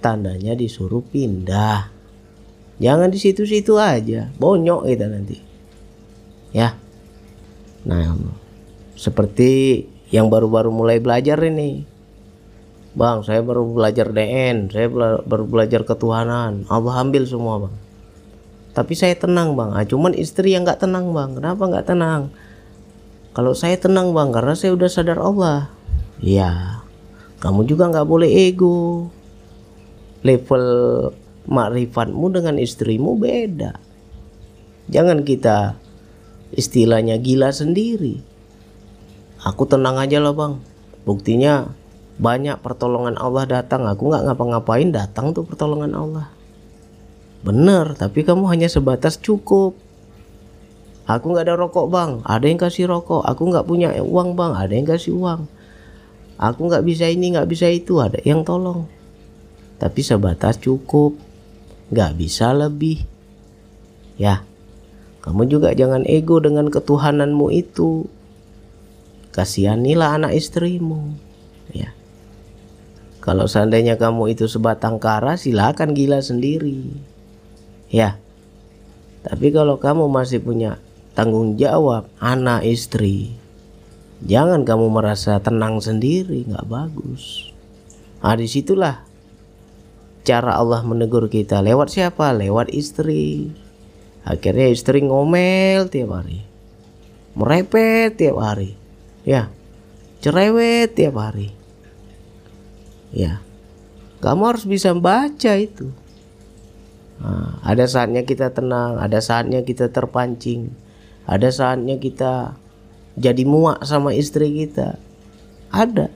tandanya 0.00 0.56
disuruh 0.56 1.04
pindah. 1.04 1.92
Jangan 2.80 3.12
di 3.12 3.20
situ-situ 3.20 3.76
aja 3.76 4.32
bonyok 4.40 4.88
kita 4.88 5.06
nanti. 5.10 5.36
Ya. 6.56 6.72
Nah 7.84 8.16
seperti 8.96 9.84
yang 10.08 10.32
baru-baru 10.32 10.72
mulai 10.72 10.96
belajar 10.98 11.36
ini. 11.44 11.84
Bang, 12.90 13.22
saya 13.22 13.38
baru 13.38 13.70
belajar 13.70 14.10
DN, 14.10 14.66
saya 14.66 14.90
baru 15.22 15.46
belajar 15.46 15.86
ketuhanan. 15.86 16.66
Allah 16.66 16.98
ambil 16.98 17.22
semua, 17.22 17.62
Bang. 17.62 17.74
Tapi 18.70 18.94
saya 18.94 19.18
tenang, 19.18 19.58
Bang. 19.58 19.74
Ah, 19.74 19.82
cuman 19.82 20.14
istri 20.14 20.54
yang 20.54 20.62
nggak 20.62 20.86
tenang, 20.86 21.10
Bang. 21.10 21.34
Kenapa 21.34 21.62
nggak 21.66 21.86
tenang? 21.90 22.30
Kalau 23.34 23.54
saya 23.54 23.74
tenang, 23.78 24.14
Bang, 24.14 24.30
karena 24.30 24.54
saya 24.54 24.74
udah 24.74 24.88
sadar 24.90 25.18
Allah. 25.18 25.70
Iya. 26.22 26.80
Kamu 27.40 27.64
juga 27.64 27.88
nggak 27.88 28.08
boleh 28.08 28.28
ego 28.28 29.08
level 30.20 30.64
makrifatmu 31.48 32.26
dengan 32.28 32.60
istrimu 32.60 33.16
beda. 33.16 33.80
Jangan 34.92 35.24
kita 35.24 35.80
istilahnya 36.52 37.16
gila 37.16 37.48
sendiri. 37.54 38.20
Aku 39.40 39.64
tenang 39.64 39.96
aja 39.96 40.20
lah 40.20 40.36
bang. 40.36 40.60
Buktinya 41.08 41.72
banyak 42.20 42.60
pertolongan 42.60 43.16
Allah 43.16 43.48
datang. 43.48 43.88
Aku 43.88 44.12
nggak 44.12 44.28
ngapa-ngapain 44.28 44.92
datang 44.92 45.32
tuh 45.32 45.48
pertolongan 45.48 45.96
Allah. 45.96 46.28
Bener, 47.40 47.96
tapi 47.96 48.20
kamu 48.20 48.44
hanya 48.52 48.68
sebatas 48.68 49.16
cukup. 49.16 49.72
Aku 51.08 51.32
nggak 51.32 51.48
ada 51.48 51.56
rokok 51.56 51.86
bang, 51.88 52.10
ada 52.22 52.44
yang 52.44 52.60
kasih 52.60 52.86
rokok. 52.86 53.24
Aku 53.24 53.48
nggak 53.48 53.64
punya 53.64 53.96
uang 54.04 54.36
bang, 54.36 54.52
ada 54.52 54.72
yang 54.76 54.86
kasih 54.86 55.16
uang. 55.16 55.48
Aku 56.36 56.68
nggak 56.68 56.84
bisa 56.84 57.08
ini, 57.08 57.32
nggak 57.32 57.48
bisa 57.48 57.66
itu, 57.66 57.98
ada 57.98 58.20
yang 58.22 58.44
tolong. 58.44 58.84
Tapi 59.80 60.00
sebatas 60.04 60.60
cukup. 60.60 61.16
Nggak 61.90 62.12
bisa 62.20 62.52
lebih. 62.52 63.02
Ya. 64.20 64.44
Kamu 65.24 65.48
juga 65.48 65.72
jangan 65.72 66.04
ego 66.04 66.38
dengan 66.38 66.68
ketuhananmu 66.68 67.48
itu. 67.52 68.04
Kasihanilah 69.32 70.20
anak 70.20 70.36
istrimu. 70.36 71.16
Ya. 71.72 71.96
Kalau 73.24 73.48
seandainya 73.48 73.96
kamu 73.96 74.32
itu 74.36 74.48
sebatang 74.48 75.00
kara 75.00 75.36
silakan 75.36 75.92
gila 75.92 76.24
sendiri 76.24 77.10
ya 77.92 78.16
tapi 79.20 79.52
kalau 79.52 79.76
kamu 79.76 80.08
masih 80.08 80.40
punya 80.40 80.80
tanggung 81.12 81.60
jawab 81.60 82.08
anak 82.22 82.64
istri 82.64 83.34
jangan 84.24 84.64
kamu 84.64 84.88
merasa 84.88 85.42
tenang 85.42 85.82
sendiri 85.82 86.48
nggak 86.48 86.64
bagus 86.70 87.52
ah 88.24 88.38
di 88.38 88.48
situlah 88.48 89.10
cara 90.30 90.56
Allah 90.56 90.84
menegur 90.84 91.26
kita 91.26 91.64
lewat 91.64 91.92
siapa? 91.92 92.30
Lewat 92.30 92.70
istri. 92.72 93.50
Akhirnya 94.22 94.68
istri 94.68 95.00
ngomel 95.02 95.88
tiap 95.88 96.20
hari. 96.20 96.44
Merepet 97.34 98.20
tiap 98.20 98.36
hari. 98.38 98.76
Ya. 99.24 99.48
Cerewet 100.20 100.92
tiap 100.92 101.16
hari. 101.16 101.50
Ya. 103.10 103.40
Kamu 104.20 104.54
harus 104.54 104.68
bisa 104.68 104.92
baca 104.92 105.56
itu. 105.56 105.88
Nah, 107.20 107.60
ada 107.62 107.84
saatnya 107.84 108.24
kita 108.24 108.52
tenang, 108.52 108.96
ada 108.96 109.20
saatnya 109.20 109.60
kita 109.60 109.92
terpancing. 109.92 110.72
Ada 111.28 111.52
saatnya 111.52 112.00
kita 112.00 112.56
jadi 113.14 113.42
muak 113.44 113.84
sama 113.84 114.16
istri 114.16 114.64
kita. 114.64 114.96
Ada. 115.70 116.08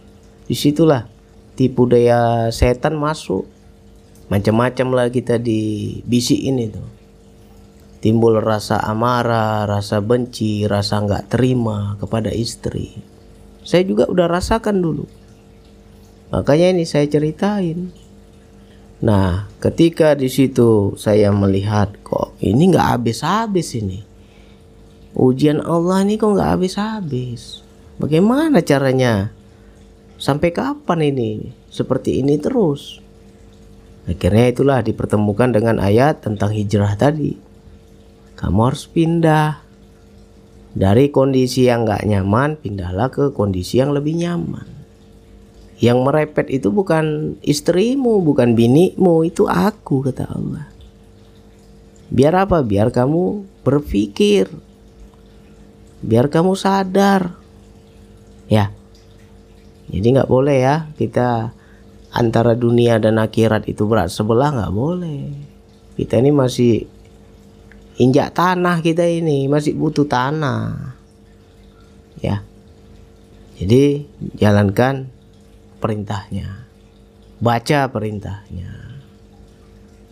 Di 0.44 0.56
situlah 0.56 1.06
tipu 1.54 1.86
daya 1.86 2.50
setan 2.50 2.98
masuk 2.98 3.46
macam-macam 4.26 4.88
lah 4.90 5.06
kita 5.12 5.38
dibisikin 5.38 6.58
itu 6.58 6.82
timbul 8.02 8.42
rasa 8.42 8.82
amarah 8.82 9.64
rasa 9.64 10.02
benci 10.02 10.66
rasa 10.66 11.00
nggak 11.04 11.30
terima 11.30 11.94
kepada 12.02 12.34
istri 12.34 12.90
saya 13.62 13.86
juga 13.86 14.10
udah 14.10 14.26
rasakan 14.26 14.82
dulu 14.82 15.06
makanya 16.34 16.74
ini 16.74 16.84
saya 16.84 17.06
ceritain 17.06 17.94
nah 19.04 19.52
ketika 19.60 20.16
di 20.16 20.32
situ 20.32 20.96
saya 20.96 21.28
melihat 21.28 21.92
kok 22.00 22.32
ini 22.40 22.72
nggak 22.72 22.88
habis-habis 22.96 23.76
ini. 23.76 24.00
Ujian 25.14 25.60
Allah 25.62 26.02
ini 26.02 26.16
kok 26.16 26.32
nggak 26.32 26.58
habis-habis? 26.58 27.62
Bagaimana 28.00 28.64
caranya? 28.64 29.30
Sampai 30.18 30.50
kapan 30.50 31.14
ini? 31.14 31.54
Seperti 31.70 32.18
ini 32.18 32.34
terus. 32.40 32.98
Akhirnya 34.04 34.50
itulah 34.50 34.78
dipertemukan 34.82 35.54
dengan 35.54 35.78
ayat 35.78 36.20
tentang 36.20 36.50
hijrah 36.50 36.98
tadi. 36.98 37.38
Kamu 38.34 38.60
harus 38.66 38.90
pindah. 38.90 39.62
Dari 40.74 41.14
kondisi 41.14 41.70
yang 41.70 41.86
gak 41.86 42.02
nyaman, 42.02 42.58
pindahlah 42.58 43.06
ke 43.06 43.30
kondisi 43.30 43.78
yang 43.78 43.94
lebih 43.94 44.18
nyaman. 44.18 44.73
Yang 45.82 45.98
merepet 46.06 46.46
itu 46.50 46.70
bukan 46.70 47.34
istrimu, 47.42 48.22
bukan 48.22 48.54
binimu, 48.54 49.26
itu 49.26 49.50
aku 49.50 50.06
kata 50.06 50.30
Allah. 50.30 50.70
Biar 52.14 52.46
apa? 52.46 52.62
Biar 52.62 52.94
kamu 52.94 53.42
berpikir. 53.66 54.46
Biar 56.04 56.30
kamu 56.30 56.54
sadar. 56.54 57.34
Ya. 58.46 58.70
Jadi 59.90 60.06
nggak 60.14 60.30
boleh 60.30 60.56
ya 60.62 60.76
kita 60.94 61.52
antara 62.14 62.54
dunia 62.54 63.02
dan 63.02 63.18
akhirat 63.18 63.66
itu 63.66 63.90
berat 63.90 64.14
sebelah 64.14 64.54
nggak 64.54 64.72
boleh 64.72 65.34
kita 65.98 66.22
ini 66.22 66.30
masih 66.30 66.87
injak 67.98 68.30
tanah 68.38 68.78
kita 68.78 69.02
ini 69.02 69.50
masih 69.50 69.74
butuh 69.74 70.06
tanah 70.06 70.94
ya 72.22 72.46
jadi 73.58 74.06
jalankan 74.38 75.10
perintahnya. 75.85 76.64
Baca 77.44 77.92
perintahnya. 77.92 78.73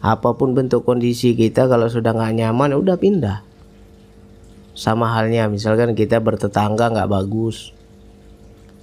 Apa 0.05 0.37
pun 0.37 0.53
bentuk 0.53 0.85
kondisi 0.85 1.33
kita 1.33 1.65
kalau 1.65 1.89
sudah 1.89 2.13
nggak 2.13 2.37
nyaman 2.37 2.77
udah 2.77 3.01
pindah. 3.01 3.41
Sama 4.77 5.17
halnya 5.17 5.49
misalkan 5.49 5.97
kita 5.97 6.21
bertetangga 6.21 6.93
nggak 6.93 7.09
bagus. 7.09 7.73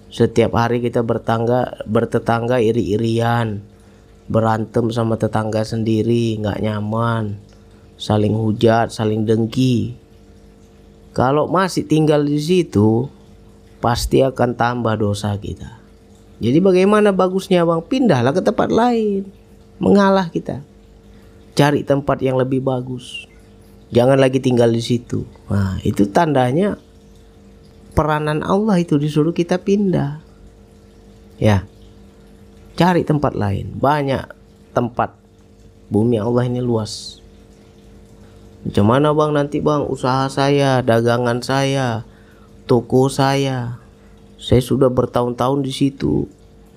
Setiap 0.10 0.58
hari 0.58 0.82
kita 0.82 1.06
bertangga 1.06 1.86
bertetangga 1.86 2.58
iri-irian. 2.58 3.62
Berantem 4.25 4.89
sama 4.89 5.21
tetangga 5.21 5.62
sendiri 5.62 6.41
nggak 6.41 6.65
nyaman. 6.65 7.38
Saling 8.02 8.34
hujat 8.34 8.89
saling 8.89 9.30
dengki. 9.30 9.93
Kalau 11.13 11.45
masih 11.45 11.86
tinggal 11.86 12.25
di 12.25 12.41
situ 12.41 13.06
pasti 13.78 14.25
akan 14.25 14.58
tambah 14.58 14.95
dosa 14.97 15.36
kita 15.38 15.78
jadi 16.39 16.60
bagaimana 16.63 17.12
bagusnya 17.12 17.67
bang 17.67 17.84
pindahlah 17.84 18.32
ke 18.32 18.41
tempat 18.43 18.71
lain 18.71 19.28
mengalah 19.78 20.28
kita 20.32 20.63
cari 21.56 21.84
tempat 21.84 22.19
yang 22.23 22.39
lebih 22.39 22.63
bagus 22.63 23.28
jangan 23.91 24.19
lagi 24.19 24.39
tinggal 24.39 24.71
di 24.71 24.82
situ 24.82 25.28
nah 25.47 25.80
itu 25.84 26.08
tandanya 26.10 26.80
peranan 27.99 28.39
Allah 28.47 28.80
itu 28.80 28.95
disuruh 28.95 29.36
kita 29.36 29.60
pindah. 29.60 30.23
Ya. 31.36 31.67
Cari 32.80 33.04
tempat 33.04 33.36
lain. 33.36 33.75
Banyak 33.75 34.32
tempat. 34.71 35.19
Bumi 35.91 36.15
Allah 36.15 36.47
ini 36.47 36.63
luas. 36.63 37.19
Macam 38.63 38.86
mana 38.88 39.12
bang 39.12 39.32
nanti 39.36 39.60
bang 39.60 39.84
usaha 39.84 40.32
saya, 40.32 40.80
dagangan 40.80 41.43
saya, 41.43 42.08
toko 42.71 43.12
saya. 43.12 43.84
Saya 44.49 44.65
sudah 44.65 44.89
bertahun-tahun 44.89 45.62
di 45.62 45.69
situ. 45.69 46.25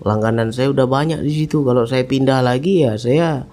Langganan 0.05 0.53
saya 0.53 0.69
udah 0.77 0.85
banyak 0.85 1.25
di 1.25 1.33
situ. 1.33 1.65
Kalau 1.65 1.89
saya 1.89 2.05
pindah 2.05 2.45
lagi 2.45 2.85
ya 2.85 3.01
saya 3.01 3.49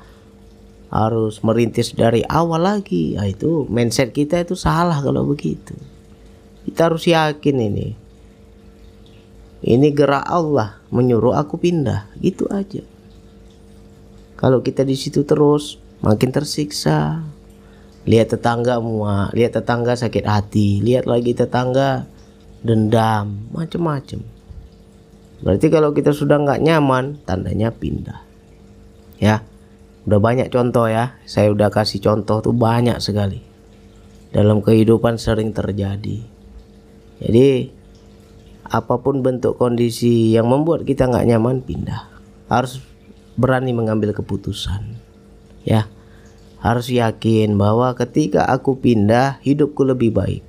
harus 0.91 1.39
merintis 1.39 1.95
dari 1.95 2.27
awal 2.27 2.67
lagi. 2.67 3.15
Nah, 3.15 3.31
itu 3.31 3.63
mindset 3.71 4.11
kita 4.11 4.43
itu 4.43 4.59
salah 4.59 4.99
kalau 4.99 5.23
begitu. 5.23 5.71
Kita 6.67 6.91
harus 6.91 7.07
yakin 7.07 7.63
ini. 7.63 7.87
Ini 9.63 9.87
gerak 9.95 10.27
Allah 10.27 10.83
menyuruh 10.91 11.39
aku 11.39 11.55
pindah. 11.55 12.11
Gitu 12.19 12.43
aja. 12.51 12.83
Kalau 14.35 14.59
kita 14.59 14.83
di 14.83 14.99
situ 14.99 15.23
terus 15.23 15.79
makin 16.03 16.35
tersiksa. 16.35 17.23
Lihat 18.03 18.35
tetangga 18.35 18.83
muak 18.83 19.31
lihat 19.31 19.55
tetangga 19.55 19.95
sakit 19.95 20.27
hati. 20.27 20.83
Lihat 20.83 21.07
lagi 21.07 21.31
tetangga 21.31 22.18
dendam 22.65 23.49
macam-macam 23.51 24.39
berarti 25.39 25.67
kalau 25.71 25.95
kita 25.95 26.11
sudah 26.11 26.39
nggak 26.43 26.61
nyaman 26.63 27.15
tandanya 27.23 27.71
pindah. 27.71 28.27
Ya 29.19 29.43
udah 30.07 30.19
banyak 30.19 30.47
contoh 30.51 30.87
ya. 30.87 31.19
Saya 31.27 31.51
udah 31.51 31.71
kasih 31.71 32.03
contoh 32.03 32.39
tuh 32.39 32.55
banyak 32.55 32.99
sekali. 33.03 33.43
Dalam 34.31 34.63
kehidupan 34.63 35.19
sering 35.19 35.51
terjadi. 35.51 36.19
Jadi 37.19 37.47
apa 38.69 39.01
pun 39.01 39.25
bentuk 39.25 39.57
kondisi 39.57 40.31
yang 40.35 40.47
membuat 40.47 40.87
kita 40.87 41.07
nggak 41.07 41.27
nyaman 41.27 41.63
pindah. 41.63 42.07
Harus 42.47 42.79
berani 43.35 43.75
mengambil 43.75 44.15
keputusan. 44.15 44.95
Ya 45.67 45.87
harus 46.59 46.91
yakin 46.91 47.55
bahwa 47.55 47.95
ketika 47.95 48.43
aku 48.43 48.75
pindah 48.79 49.39
hidupku 49.43 49.87
lebih 49.87 50.11
baik. 50.11 50.43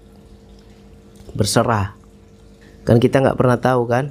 Berserah 1.31 2.00
kan 2.91 2.99
kita 2.99 3.23
nggak 3.23 3.39
pernah 3.39 3.55
tahu 3.63 3.87
kan? 3.87 4.11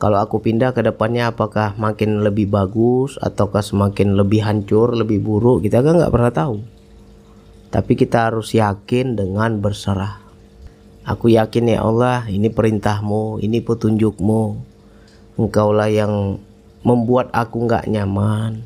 Kalau 0.00 0.16
aku 0.16 0.40
pindah 0.40 0.72
ke 0.72 0.80
depannya 0.80 1.28
apakah 1.28 1.76
makin 1.76 2.24
lebih 2.24 2.48
bagus 2.48 3.20
ataukah 3.20 3.60
semakin 3.60 4.16
lebih 4.16 4.40
hancur 4.40 4.96
lebih 4.96 5.20
buruk? 5.20 5.68
Kita 5.68 5.84
kan 5.84 6.00
nggak 6.00 6.08
pernah 6.08 6.32
tahu. 6.32 6.56
Tapi 7.68 7.92
kita 7.92 8.32
harus 8.32 8.56
yakin 8.56 9.12
dengan 9.12 9.60
berserah. 9.60 10.24
Aku 11.04 11.28
yakin 11.28 11.68
ya 11.68 11.84
Allah 11.84 12.24
ini 12.32 12.48
perintahmu 12.48 13.44
ini 13.44 13.60
petunjukmu. 13.60 14.42
Engkaulah 15.36 15.92
yang 15.92 16.40
membuat 16.88 17.28
aku 17.28 17.68
nggak 17.68 17.92
nyaman. 17.92 18.64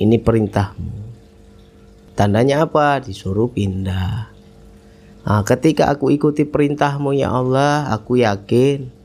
Ini 0.00 0.16
perintahmu. 0.24 1.04
Tandanya 2.16 2.64
apa? 2.64 3.04
Disuruh 3.04 3.52
pindah 3.52 4.33
nah, 5.24 5.42
ketika 5.42 5.88
aku 5.88 6.12
ikuti 6.12 6.44
perintahmu 6.44 7.16
ya 7.16 7.32
Allah 7.32 7.88
aku 7.90 8.20
yakin 8.20 9.04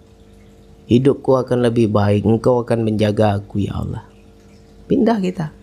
hidupku 0.89 1.37
akan 1.37 1.69
lebih 1.69 1.93
baik. 1.93 2.25
Engkau 2.25 2.65
akan 2.65 2.83
menjaga 2.83 3.37
aku 3.37 3.61
ya 3.61 3.77
Allah. 3.77 4.03
Pindah 4.89 5.21
kita. 5.21 5.53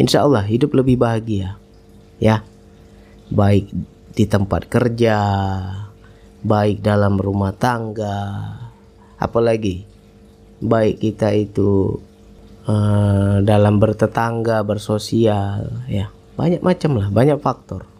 Insya 0.00 0.24
Allah 0.24 0.42
hidup 0.42 0.72
lebih 0.72 0.96
bahagia 0.96 1.60
ya. 2.16 2.40
Baik 3.28 3.68
di 4.16 4.24
tempat 4.24 4.64
kerja 4.72 5.16
baik 6.40 6.80
dalam 6.80 7.20
rumah 7.20 7.52
tangga 7.52 8.32
apalagi 9.18 9.84
baik 10.62 11.04
kita 11.04 11.34
itu 11.36 12.00
uh, 12.64 13.44
dalam 13.44 13.76
bertetangga 13.76 14.64
bersosial 14.64 15.84
ya. 15.84 16.08
Banyak 16.36 16.64
macam 16.64 16.96
lah 16.96 17.08
banyak 17.12 17.40
faktor 17.40 17.95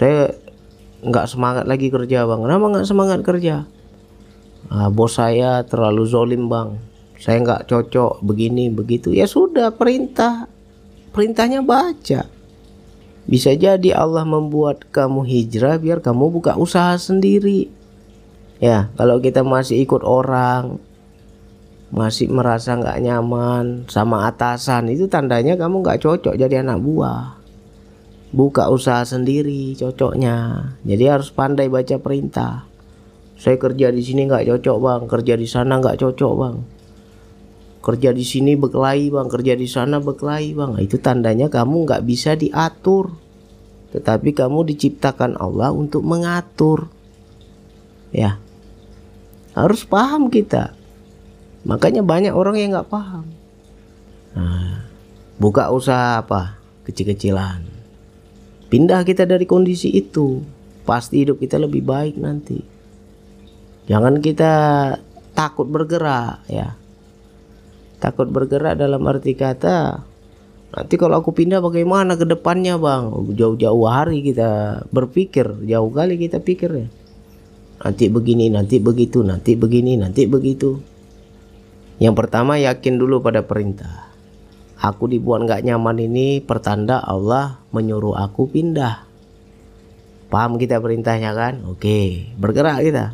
saya 0.00 0.32
nggak 1.04 1.28
semangat 1.28 1.64
lagi 1.68 1.92
kerja 1.92 2.24
bang. 2.24 2.40
Kenapa 2.40 2.64
nggak 2.72 2.88
semangat 2.88 3.20
kerja? 3.20 3.68
Uh, 4.72 4.88
bos 4.88 5.20
saya 5.20 5.60
terlalu 5.68 6.08
zolim 6.08 6.48
bang. 6.48 6.80
Saya 7.20 7.44
nggak 7.44 7.68
cocok 7.68 8.24
begini 8.24 8.72
begitu. 8.72 9.12
Ya 9.12 9.28
sudah 9.28 9.76
perintah. 9.76 10.48
Perintahnya 11.12 11.60
baca. 11.60 12.32
Bisa 13.28 13.52
jadi 13.52 13.92
Allah 13.92 14.24
membuat 14.24 14.88
kamu 14.88 15.28
hijrah 15.28 15.76
biar 15.76 16.00
kamu 16.00 16.32
buka 16.32 16.56
usaha 16.56 16.96
sendiri. 16.96 17.68
Ya 18.56 18.88
kalau 18.96 19.20
kita 19.20 19.44
masih 19.44 19.84
ikut 19.84 20.00
orang 20.00 20.80
masih 21.92 22.30
merasa 22.32 22.72
nggak 22.72 23.02
nyaman 23.02 23.84
sama 23.90 24.30
atasan 24.30 24.94
itu 24.94 25.10
tandanya 25.10 25.58
kamu 25.58 25.82
nggak 25.82 25.98
cocok 25.98 26.38
jadi 26.38 26.62
anak 26.62 26.78
buah 26.78 27.39
buka 28.30 28.70
usaha 28.70 29.02
sendiri 29.02 29.74
cocoknya. 29.74 30.70
Jadi 30.86 31.04
harus 31.06 31.34
pandai 31.34 31.66
baca 31.66 31.98
perintah. 31.98 32.66
Saya 33.40 33.56
kerja 33.56 33.90
di 33.90 34.04
sini 34.04 34.28
nggak 34.28 34.46
cocok 34.46 34.76
bang. 34.78 35.02
Kerja 35.08 35.34
di 35.34 35.48
sana 35.48 35.80
nggak 35.80 35.98
cocok 35.98 36.32
bang. 36.36 36.56
Kerja 37.80 38.10
di 38.12 38.24
sini 38.24 38.52
berkelahi 38.54 39.08
bang. 39.08 39.26
Kerja 39.32 39.54
di 39.56 39.64
sana 39.64 39.96
berkelahi 39.98 40.52
bang. 40.52 40.72
Itu 40.78 41.00
tandanya 41.00 41.48
kamu 41.48 41.88
nggak 41.88 42.04
bisa 42.04 42.36
diatur. 42.36 43.16
Tetapi 43.90 44.30
kamu 44.36 44.68
diciptakan 44.70 45.40
Allah 45.40 45.74
untuk 45.74 46.06
mengatur. 46.06 46.92
Ya. 48.14 48.38
Harus 49.56 49.82
paham 49.82 50.30
kita. 50.30 50.78
Makanya 51.66 52.06
banyak 52.06 52.30
orang 52.36 52.60
yang 52.60 52.76
nggak 52.76 52.92
paham. 52.92 53.26
Nah, 54.36 54.86
buka 55.42 55.72
usaha 55.74 56.22
apa? 56.22 56.60
Kecil-kecilan. 56.86 57.79
Pindah 58.70 59.02
kita 59.02 59.26
dari 59.26 59.44
kondisi 59.44 59.90
itu. 59.90 60.40
Pasti 60.86 61.26
hidup 61.26 61.42
kita 61.42 61.58
lebih 61.58 61.82
baik 61.82 62.16
nanti. 62.16 62.62
Jangan 63.90 64.22
kita 64.22 64.52
takut 65.34 65.66
bergerak 65.66 66.46
ya. 66.46 66.78
Takut 68.00 68.30
bergerak 68.30 68.78
dalam 68.78 69.02
arti 69.04 69.36
kata 69.36 70.06
nanti 70.70 70.94
kalau 70.94 71.18
aku 71.18 71.34
pindah 71.34 71.58
bagaimana 71.58 72.14
ke 72.14 72.22
depannya 72.22 72.78
bang 72.78 73.10
jauh-jauh 73.34 73.90
hari 73.90 74.22
kita 74.22 74.82
berpikir 74.94 75.66
jauh 75.66 75.90
kali 75.90 76.14
kita 76.14 76.38
pikir 76.38 76.70
ya 76.70 76.88
nanti 77.82 78.06
begini 78.06 78.54
nanti 78.54 78.78
begitu 78.78 79.26
nanti 79.26 79.58
begini 79.58 79.98
nanti 79.98 80.30
begitu 80.30 80.78
yang 82.00 82.16
pertama 82.16 82.56
yakin 82.56 82.96
dulu 82.96 83.20
pada 83.20 83.44
perintah. 83.44 84.09
Aku 84.80 85.12
dibuat 85.12 85.44
nggak 85.44 85.60
nyaman 85.68 86.00
ini 86.00 86.40
pertanda 86.40 87.04
Allah 87.04 87.60
menyuruh 87.68 88.16
aku 88.16 88.48
pindah. 88.48 89.04
Paham 90.32 90.56
kita 90.56 90.80
perintahnya 90.80 91.36
kan? 91.36 91.68
Oke, 91.68 92.32
bergerak 92.40 92.80
kita. 92.80 93.12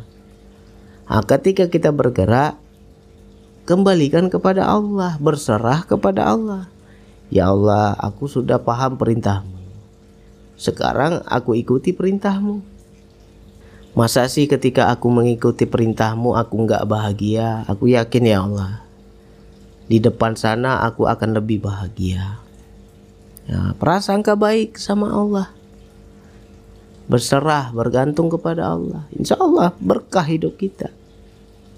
Nah, 1.07 1.23
ketika 1.27 1.67
kita 1.67 1.91
bergerak, 1.91 2.55
kembalikan 3.67 4.31
kepada 4.31 4.63
Allah, 4.63 5.19
berserah 5.19 5.83
kepada 5.83 6.31
Allah. 6.31 6.71
Ya 7.27 7.51
Allah, 7.51 7.99
aku 7.99 8.31
sudah 8.31 8.63
paham 8.63 8.95
perintahmu. 8.95 9.59
Sekarang 10.55 11.19
aku 11.27 11.51
ikuti 11.59 11.91
perintahmu. 11.91 12.63
Masa 13.91 14.23
sih 14.31 14.47
ketika 14.47 14.87
aku 14.87 15.11
mengikuti 15.11 15.67
perintahmu 15.67 16.31
aku 16.31 16.63
nggak 16.63 16.87
bahagia? 16.87 17.67
Aku 17.67 17.91
yakin 17.91 18.23
ya 18.23 18.47
Allah. 18.47 18.86
Di 19.87 20.03
depan 20.03 20.35
sana 20.35 20.83
aku 20.83 21.07
akan 21.07 21.39
lebih 21.39 21.63
bahagia. 21.63 22.39
Ya, 23.47 23.71
prasangka 23.79 24.35
baik 24.35 24.75
sama 24.75 25.07
Allah. 25.07 25.47
Berserah, 27.07 27.71
bergantung 27.71 28.27
kepada 28.27 28.75
Allah. 28.75 29.07
Insya 29.15 29.39
Allah 29.39 29.71
berkah 29.79 30.27
hidup 30.27 30.59
kita. 30.59 30.91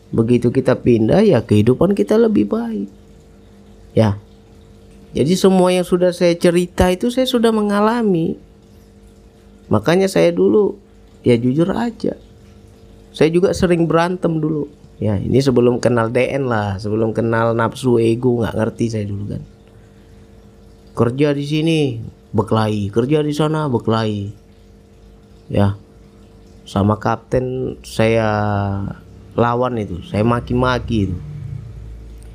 Begitu 0.10 0.50
kita 0.50 0.74
pindah 0.74 1.22
ya 1.22 1.45
kehidupan 1.45 1.93
kita 1.93 2.17
lebih 2.17 2.50
baik. 2.50 2.89
Ya. 3.93 4.17
Jadi 5.13 5.38
semua 5.38 5.69
yang 5.69 5.86
sudah 5.86 6.10
saya 6.10 6.34
cerita 6.34 6.89
itu 6.89 7.13
saya 7.13 7.30
sudah 7.30 7.54
mengalami. 7.54 8.41
Makanya 9.69 10.10
saya 10.10 10.34
dulu 10.34 10.82
ya 11.22 11.38
jujur 11.38 11.69
aja 11.78 12.17
saya 13.12 13.30
juga 13.34 13.52
sering 13.52 13.89
berantem 13.89 14.38
dulu 14.38 14.69
ya 15.00 15.16
ini 15.16 15.40
sebelum 15.40 15.80
kenal 15.80 16.12
DN 16.12 16.52
lah 16.52 16.76
sebelum 16.76 17.16
kenal 17.16 17.56
nafsu 17.56 17.98
ego 18.04 18.44
nggak 18.44 18.56
ngerti 18.56 18.86
saya 18.92 19.08
dulu 19.08 19.32
kan. 19.32 19.44
Kerja 20.94 21.32
di 21.32 21.46
sini 21.48 21.80
berkelahi 22.30 22.94
kerja 22.94 23.26
di 23.26 23.34
sana 23.34 23.66
berkelahi 23.66 24.30
ya 25.50 25.74
sama 26.68 27.02
kapten 27.02 27.74
saya 27.82 28.30
lawan 29.34 29.80
itu 29.80 30.04
saya 30.04 30.28
maki-maki 30.28 31.10
itu. 31.10 31.18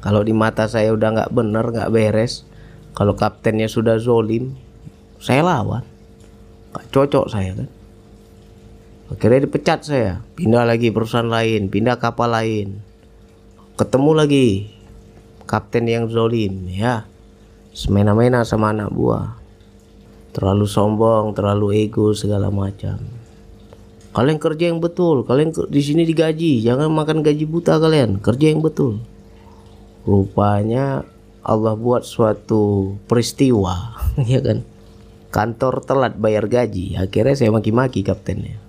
Kalau 0.00 0.24
di 0.24 0.32
mata 0.32 0.68
saya 0.68 0.92
udah 0.96 1.08
nggak 1.20 1.32
bener 1.32 1.64
nggak 1.68 1.92
beres 1.92 2.48
kalau 2.96 3.12
kaptennya 3.12 3.68
sudah 3.68 4.00
zolim 4.00 4.56
saya 5.20 5.44
lawan. 5.44 5.84
Nggak 6.72 6.84
cocok 6.90 7.28
saya 7.28 7.52
kan 7.54 7.68
akhirnya 9.12 9.44
dipecat 9.44 9.80
saya. 9.84 10.12
Pindah 10.36 10.64
lagi 10.64 10.88
perusahaan 10.88 11.28
lain 11.28 11.68
pindah 11.68 12.00
kapal 12.00 12.32
lain. 12.32 12.80
Ketemu 13.74 14.10
lagi 14.14 14.46
kapten 15.44 15.84
yang 15.90 16.08
zolim 16.08 16.70
ya. 16.70 17.04
Semena-mena 17.74 18.46
sama 18.46 18.70
anak 18.70 18.94
buah. 18.94 19.34
Terlalu 20.34 20.66
sombong 20.66 21.34
terlalu 21.34 21.86
ego 21.86 22.14
segala 22.14 22.48
macam. 22.50 23.02
Kalian 24.14 24.38
kerja 24.38 24.70
yang 24.70 24.78
betul 24.78 25.26
kalian 25.26 25.50
di 25.50 25.82
sini 25.82 26.06
digaji. 26.06 26.62
Jangan 26.62 26.86
makan 26.86 27.26
gaji 27.26 27.44
buta 27.50 27.82
kalian 27.82 28.22
kerja 28.22 28.54
yang 28.54 28.62
betul. 28.62 29.02
Rupanya 30.06 31.02
Allah 31.44 31.74
buat 31.74 32.06
suatu 32.06 32.94
peristiwa 33.10 33.98
ya 34.30 34.38
kan? 34.40 34.62
Kantor 35.34 35.82
telat 35.82 36.14
bayar 36.14 36.46
gaji. 36.46 36.94
Akhirnya 36.94 37.34
saya 37.34 37.50
maki-maki 37.50 38.06
kaptennya 38.06 38.63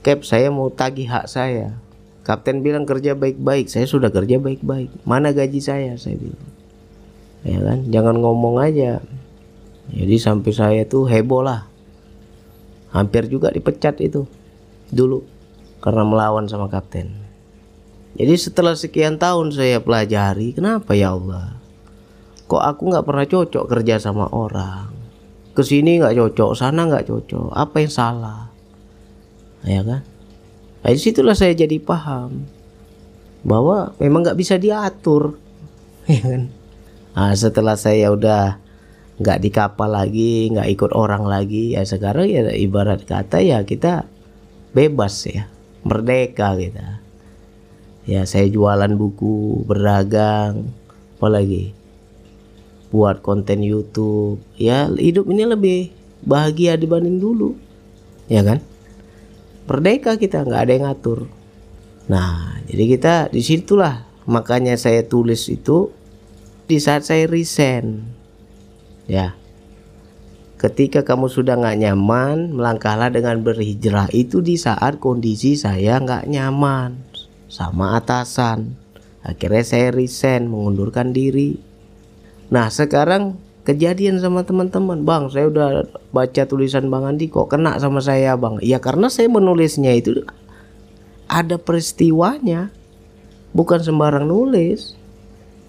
Cap 0.00 0.24
saya 0.24 0.48
mau 0.48 0.72
tagih 0.72 1.08
hak 1.08 1.28
saya 1.28 1.76
kapten 2.20 2.60
bilang 2.60 2.84
kerja 2.84 3.16
baik-baik 3.16 3.72
saya 3.72 3.88
sudah 3.88 4.12
kerja 4.12 4.36
baik-baik 4.36 4.92
mana 5.08 5.32
gaji 5.32 5.58
saya 5.58 5.96
saya 5.96 6.20
bilang 6.20 6.48
ya 7.42 7.58
kan 7.64 7.78
jangan 7.88 8.16
ngomong 8.20 8.60
aja 8.60 9.00
jadi 9.88 10.14
sampai 10.20 10.52
saya 10.52 10.82
tuh 10.84 11.08
heboh 11.08 11.40
lah 11.42 11.66
hampir 12.92 13.26
juga 13.26 13.50
dipecat 13.50 13.98
itu 14.04 14.28
dulu 14.92 15.24
karena 15.80 16.04
melawan 16.04 16.46
sama 16.46 16.68
kapten. 16.68 17.10
Jadi 18.14 18.34
setelah 18.36 18.76
sekian 18.76 19.16
tahun 19.16 19.54
saya 19.54 19.80
pelajari, 19.80 20.52
kenapa 20.52 20.92
ya 20.92 21.16
Allah? 21.16 21.56
Kok 22.50 22.62
aku 22.62 22.82
nggak 22.92 23.06
pernah 23.06 23.26
cocok 23.26 23.64
kerja 23.70 23.96
sama 24.02 24.28
orang? 24.28 24.92
Ke 25.54 25.62
sini 25.62 26.02
nggak 26.02 26.18
cocok, 26.18 26.50
sana 26.58 26.84
nggak 26.90 27.06
cocok. 27.08 27.54
Apa 27.54 27.80
yang 27.80 27.92
salah? 27.92 28.49
Ya 29.64 29.84
kan? 29.84 30.02
Nah, 30.80 30.90
di 30.96 31.00
situlah 31.00 31.36
saya 31.36 31.52
jadi 31.52 31.76
paham 31.76 32.48
bahwa 33.44 33.92
memang 34.00 34.24
nggak 34.24 34.38
bisa 34.40 34.56
diatur, 34.56 35.36
ya 36.10 36.20
kan? 36.24 36.42
Nah, 37.12 37.32
setelah 37.36 37.76
saya 37.76 38.08
udah 38.12 38.56
nggak 39.20 39.38
di 39.44 39.50
kapal 39.52 39.92
lagi, 39.92 40.48
nggak 40.48 40.68
ikut 40.72 40.90
orang 40.96 41.28
lagi, 41.28 41.76
ya 41.76 41.84
sekarang 41.84 42.32
ya 42.32 42.48
ibarat 42.56 43.04
kata 43.04 43.44
ya 43.44 43.60
kita 43.68 44.08
bebas 44.72 45.28
ya 45.28 45.44
merdeka 45.84 46.56
kita. 46.56 47.04
Ya 48.08 48.24
saya 48.24 48.48
jualan 48.48 48.96
buku 48.96 49.60
berdagang 49.68 50.72
apalagi 51.20 51.76
buat 52.88 53.20
konten 53.20 53.60
YouTube. 53.60 54.40
Ya 54.56 54.88
hidup 54.88 55.28
ini 55.28 55.44
lebih 55.44 55.80
bahagia 56.24 56.80
dibanding 56.80 57.20
dulu. 57.20 57.52
Ya 58.32 58.40
kan 58.40 58.64
merdeka 59.70 60.18
kita 60.18 60.42
nggak 60.42 60.62
ada 60.66 60.72
yang 60.74 60.84
ngatur 60.90 61.30
nah 62.10 62.58
jadi 62.66 62.84
kita 62.98 63.14
di 63.30 63.46
situlah 63.46 64.02
makanya 64.26 64.74
saya 64.74 65.06
tulis 65.06 65.46
itu 65.46 65.94
di 66.66 66.82
saat 66.82 67.06
saya 67.06 67.30
resign 67.30 68.02
ya 69.06 69.38
Ketika 70.60 71.00
kamu 71.00 71.32
sudah 71.32 71.56
nggak 71.56 71.88
nyaman, 71.88 72.52
melangkahlah 72.52 73.08
dengan 73.08 73.40
berhijrah. 73.40 74.12
Itu 74.12 74.44
di 74.44 74.60
saat 74.60 75.00
kondisi 75.00 75.56
saya 75.56 75.96
nggak 75.96 76.28
nyaman 76.28 77.00
sama 77.48 77.96
atasan. 77.96 78.76
Akhirnya 79.24 79.64
saya 79.64 79.88
resign, 79.88 80.52
mengundurkan 80.52 81.16
diri. 81.16 81.56
Nah 82.52 82.68
sekarang 82.68 83.40
kejadian 83.70 84.18
sama 84.18 84.42
teman-teman, 84.42 85.06
bang, 85.06 85.30
saya 85.30 85.46
udah 85.46 85.86
baca 86.10 86.42
tulisan 86.50 86.90
bang 86.90 87.06
Andi 87.06 87.30
kok 87.30 87.46
kena 87.46 87.78
sama 87.78 88.02
saya 88.02 88.34
bang. 88.34 88.58
Ya 88.66 88.82
karena 88.82 89.06
saya 89.06 89.30
menulisnya 89.30 89.94
itu 89.94 90.26
ada 91.30 91.54
peristiwanya, 91.62 92.74
bukan 93.54 93.78
sembarang 93.78 94.26
nulis. 94.26 94.98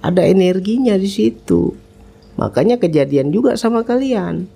Ada 0.02 0.26
energinya 0.26 0.98
di 0.98 1.06
situ. 1.06 1.78
Makanya 2.34 2.82
kejadian 2.82 3.30
juga 3.30 3.54
sama 3.54 3.86
kalian 3.86 4.50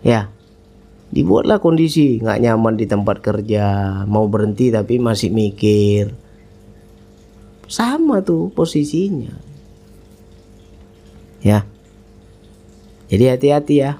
ya 0.00 0.32
dibuatlah 1.10 1.60
kondisi 1.60 2.22
nggak 2.22 2.40
nyaman 2.40 2.74
di 2.78 2.86
tempat 2.88 3.20
kerja 3.20 3.64
mau 4.06 4.30
berhenti 4.30 4.72
tapi 4.72 4.96
masih 4.96 5.28
mikir 5.34 6.14
sama 7.66 8.24
tuh 8.24 8.48
posisinya 8.54 9.34
ya 11.44 11.66
jadi 13.10 13.34
hati-hati 13.34 13.82
ya. 13.82 13.98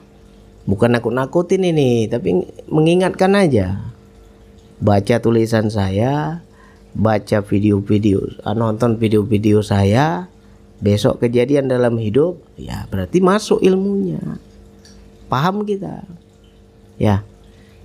Bukan 0.70 0.94
nakut-nakutin 0.94 1.66
ini 1.66 2.06
tapi 2.06 2.46
mengingatkan 2.70 3.34
aja. 3.34 3.90
Baca 4.78 5.18
tulisan 5.18 5.68
saya 5.68 6.40
baca 6.90 7.38
video-video 7.46 8.42
ah, 8.42 8.50
nonton 8.50 8.98
video-video 8.98 9.62
saya 9.62 10.26
besok 10.82 11.22
kejadian 11.22 11.70
dalam 11.70 11.94
hidup 12.00 12.40
ya 12.54 12.86
berarti 12.86 13.18
masuk 13.18 13.58
ilmunya. 13.60 14.22
Paham 15.26 15.66
kita? 15.66 16.06
Ya. 16.96 17.26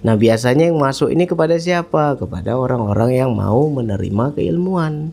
Nah 0.05 0.13
biasanya 0.13 0.69
yang 0.69 0.77
masuk 0.77 1.09
ini 1.09 1.25
kepada 1.25 1.57
siapa? 1.57 2.17
Kepada 2.21 2.53
orang-orang 2.53 3.17
yang 3.17 3.31
mau 3.33 3.65
menerima 3.69 4.37
keilmuan. 4.37 5.09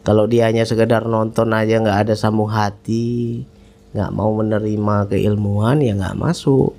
Kalau 0.00 0.24
dia 0.24 0.48
hanya 0.48 0.64
sekedar 0.64 1.04
nonton 1.04 1.52
aja 1.52 1.76
nggak 1.76 2.08
ada 2.08 2.14
sambung 2.16 2.48
hati 2.48 3.44
nggak 3.92 4.10
mau 4.14 4.32
menerima 4.34 4.96
keilmuan 5.12 5.82
ya 5.84 5.94
nggak 5.94 6.18
masuk 6.18 6.74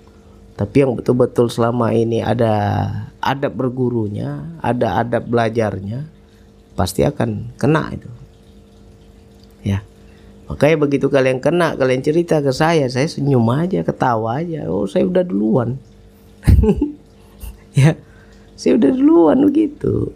tapi 0.58 0.82
yang 0.82 0.98
betul-betul 0.98 1.48
selama 1.48 1.94
ini 1.94 2.26
ada 2.26 2.88
adab 3.22 3.54
bergurunya 3.54 4.58
ada 4.60 5.00
adab 5.00 5.30
belajarnya 5.30 6.10
pasti 6.74 7.06
akan 7.06 7.54
kena 7.58 7.94
itu 7.94 8.10
ya 9.66 9.82
Makanya 10.48 10.78
begitu 10.80 11.12
kalian 11.12 11.44
kena, 11.44 11.76
kalian 11.76 12.00
cerita 12.00 12.40
ke 12.40 12.56
saya, 12.56 12.88
saya 12.88 13.04
senyum 13.04 13.44
aja, 13.52 13.84
ketawa 13.84 14.40
aja. 14.40 14.64
Oh, 14.72 14.88
saya 14.88 15.04
udah 15.04 15.24
duluan. 15.28 15.76
ya, 17.80 18.00
saya 18.56 18.80
udah 18.80 18.92
duluan 18.96 19.44
begitu. 19.44 20.16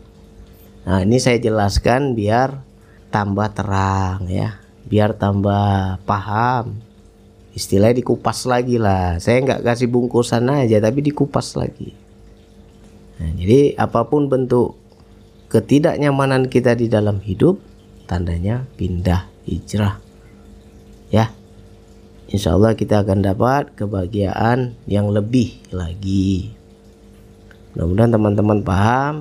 Nah, 0.88 1.04
ini 1.04 1.20
saya 1.20 1.36
jelaskan 1.36 2.16
biar 2.16 2.64
tambah 3.12 3.52
terang 3.52 4.32
ya, 4.32 4.61
biar 4.92 5.16
tambah 5.16 6.04
paham. 6.04 6.76
Istilahnya 7.56 8.04
dikupas 8.04 8.44
lagi 8.44 8.76
lah. 8.76 9.16
Saya 9.24 9.40
nggak 9.40 9.64
kasih 9.64 9.88
bungkusan 9.88 10.44
aja, 10.52 10.84
tapi 10.84 11.00
dikupas 11.00 11.56
lagi. 11.56 11.96
Nah, 13.20 13.32
jadi 13.40 13.80
apa 13.80 14.08
pun 14.08 14.28
bentuk 14.28 14.76
ketidaknyamanan 15.48 16.52
kita 16.52 16.76
di 16.76 16.92
dalam 16.92 17.24
hidup, 17.24 17.60
tandanya 18.12 18.68
pindah 18.76 19.32
hijrah 19.48 20.04
ya 21.08 21.32
Insya 22.32 22.56
Allah 22.56 22.76
kita 22.76 23.04
akan 23.04 23.24
dapat 23.24 23.76
kebahagiaan 23.76 24.76
yang 24.88 25.12
lebih 25.12 25.60
lagi 25.72 26.52
mudah-mudahan 27.72 28.12
teman-teman 28.12 28.60
paham 28.64 29.16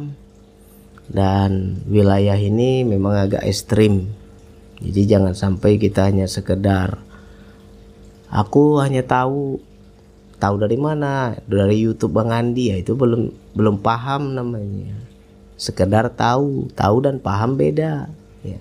dan 1.10 1.82
wilayah 1.86 2.38
ini 2.38 2.82
memang 2.82 3.30
agak 3.30 3.46
ekstrim 3.46 4.10
jadi 4.80 5.16
jangan 5.16 5.36
sampai 5.36 5.76
kita 5.76 6.08
hanya 6.08 6.24
sekedar 6.24 7.00
aku 8.32 8.80
hanya 8.80 9.04
tahu 9.04 9.60
tahu 10.40 10.56
dari 10.56 10.80
mana? 10.80 11.36
Dari 11.44 11.76
YouTube 11.76 12.16
Bang 12.16 12.32
Andi. 12.32 12.72
Ya 12.72 12.80
itu 12.80 12.96
belum 12.96 13.28
belum 13.52 13.76
paham 13.84 14.32
namanya. 14.32 14.96
Sekedar 15.60 16.08
tahu 16.16 16.72
tahu 16.72 17.04
dan 17.04 17.20
paham 17.20 17.60
beda 17.60 18.08
ya. 18.40 18.60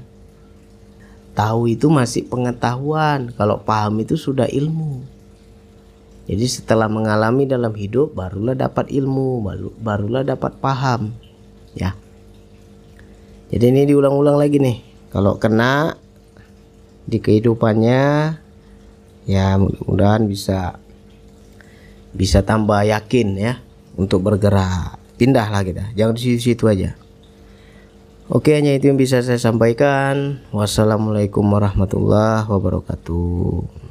Tahu 1.32 1.72
itu 1.72 1.88
masih 1.88 2.28
pengetahuan 2.28 3.32
kalau 3.40 3.64
paham 3.64 4.04
itu 4.04 4.20
sudah 4.20 4.52
ilmu. 4.52 5.00
Jadi 6.30 6.46
setelah 6.46 6.86
mengalami 6.92 7.48
dalam 7.48 7.74
hidup 7.74 8.14
barulah 8.14 8.54
dapat 8.54 8.92
ilmu 8.92 9.42
baru 9.42 9.70
barulah 9.80 10.22
dapat 10.28 10.60
paham 10.60 11.16
ya. 11.74 11.96
Jadi 13.50 13.66
ini 13.66 13.90
diulang-ulang 13.90 14.38
lagi 14.38 14.62
nih. 14.62 14.78
Kalau 15.10 15.42
kena 15.42 15.98
di 17.10 17.18
kehidupannya 17.18 18.38
ya 19.26 19.46
mudah-mudahan 19.58 20.30
bisa 20.30 20.78
bisa 22.14 22.46
tambah 22.46 22.86
yakin 22.86 23.28
ya 23.36 23.54
untuk 23.98 24.22
bergerak 24.22 25.02
pindahlah 25.18 25.66
kita 25.66 25.90
jangan 25.98 26.14
di 26.14 26.22
situ-situ 26.22 26.66
aja 26.70 26.94
Oke 28.30 28.54
hanya 28.54 28.78
itu 28.78 28.94
yang 28.94 29.02
bisa 29.02 29.26
saya 29.26 29.42
sampaikan. 29.42 30.38
Wassalamualaikum 30.54 31.42
warahmatullahi 31.42 32.46
wabarakatuh. 32.46 33.89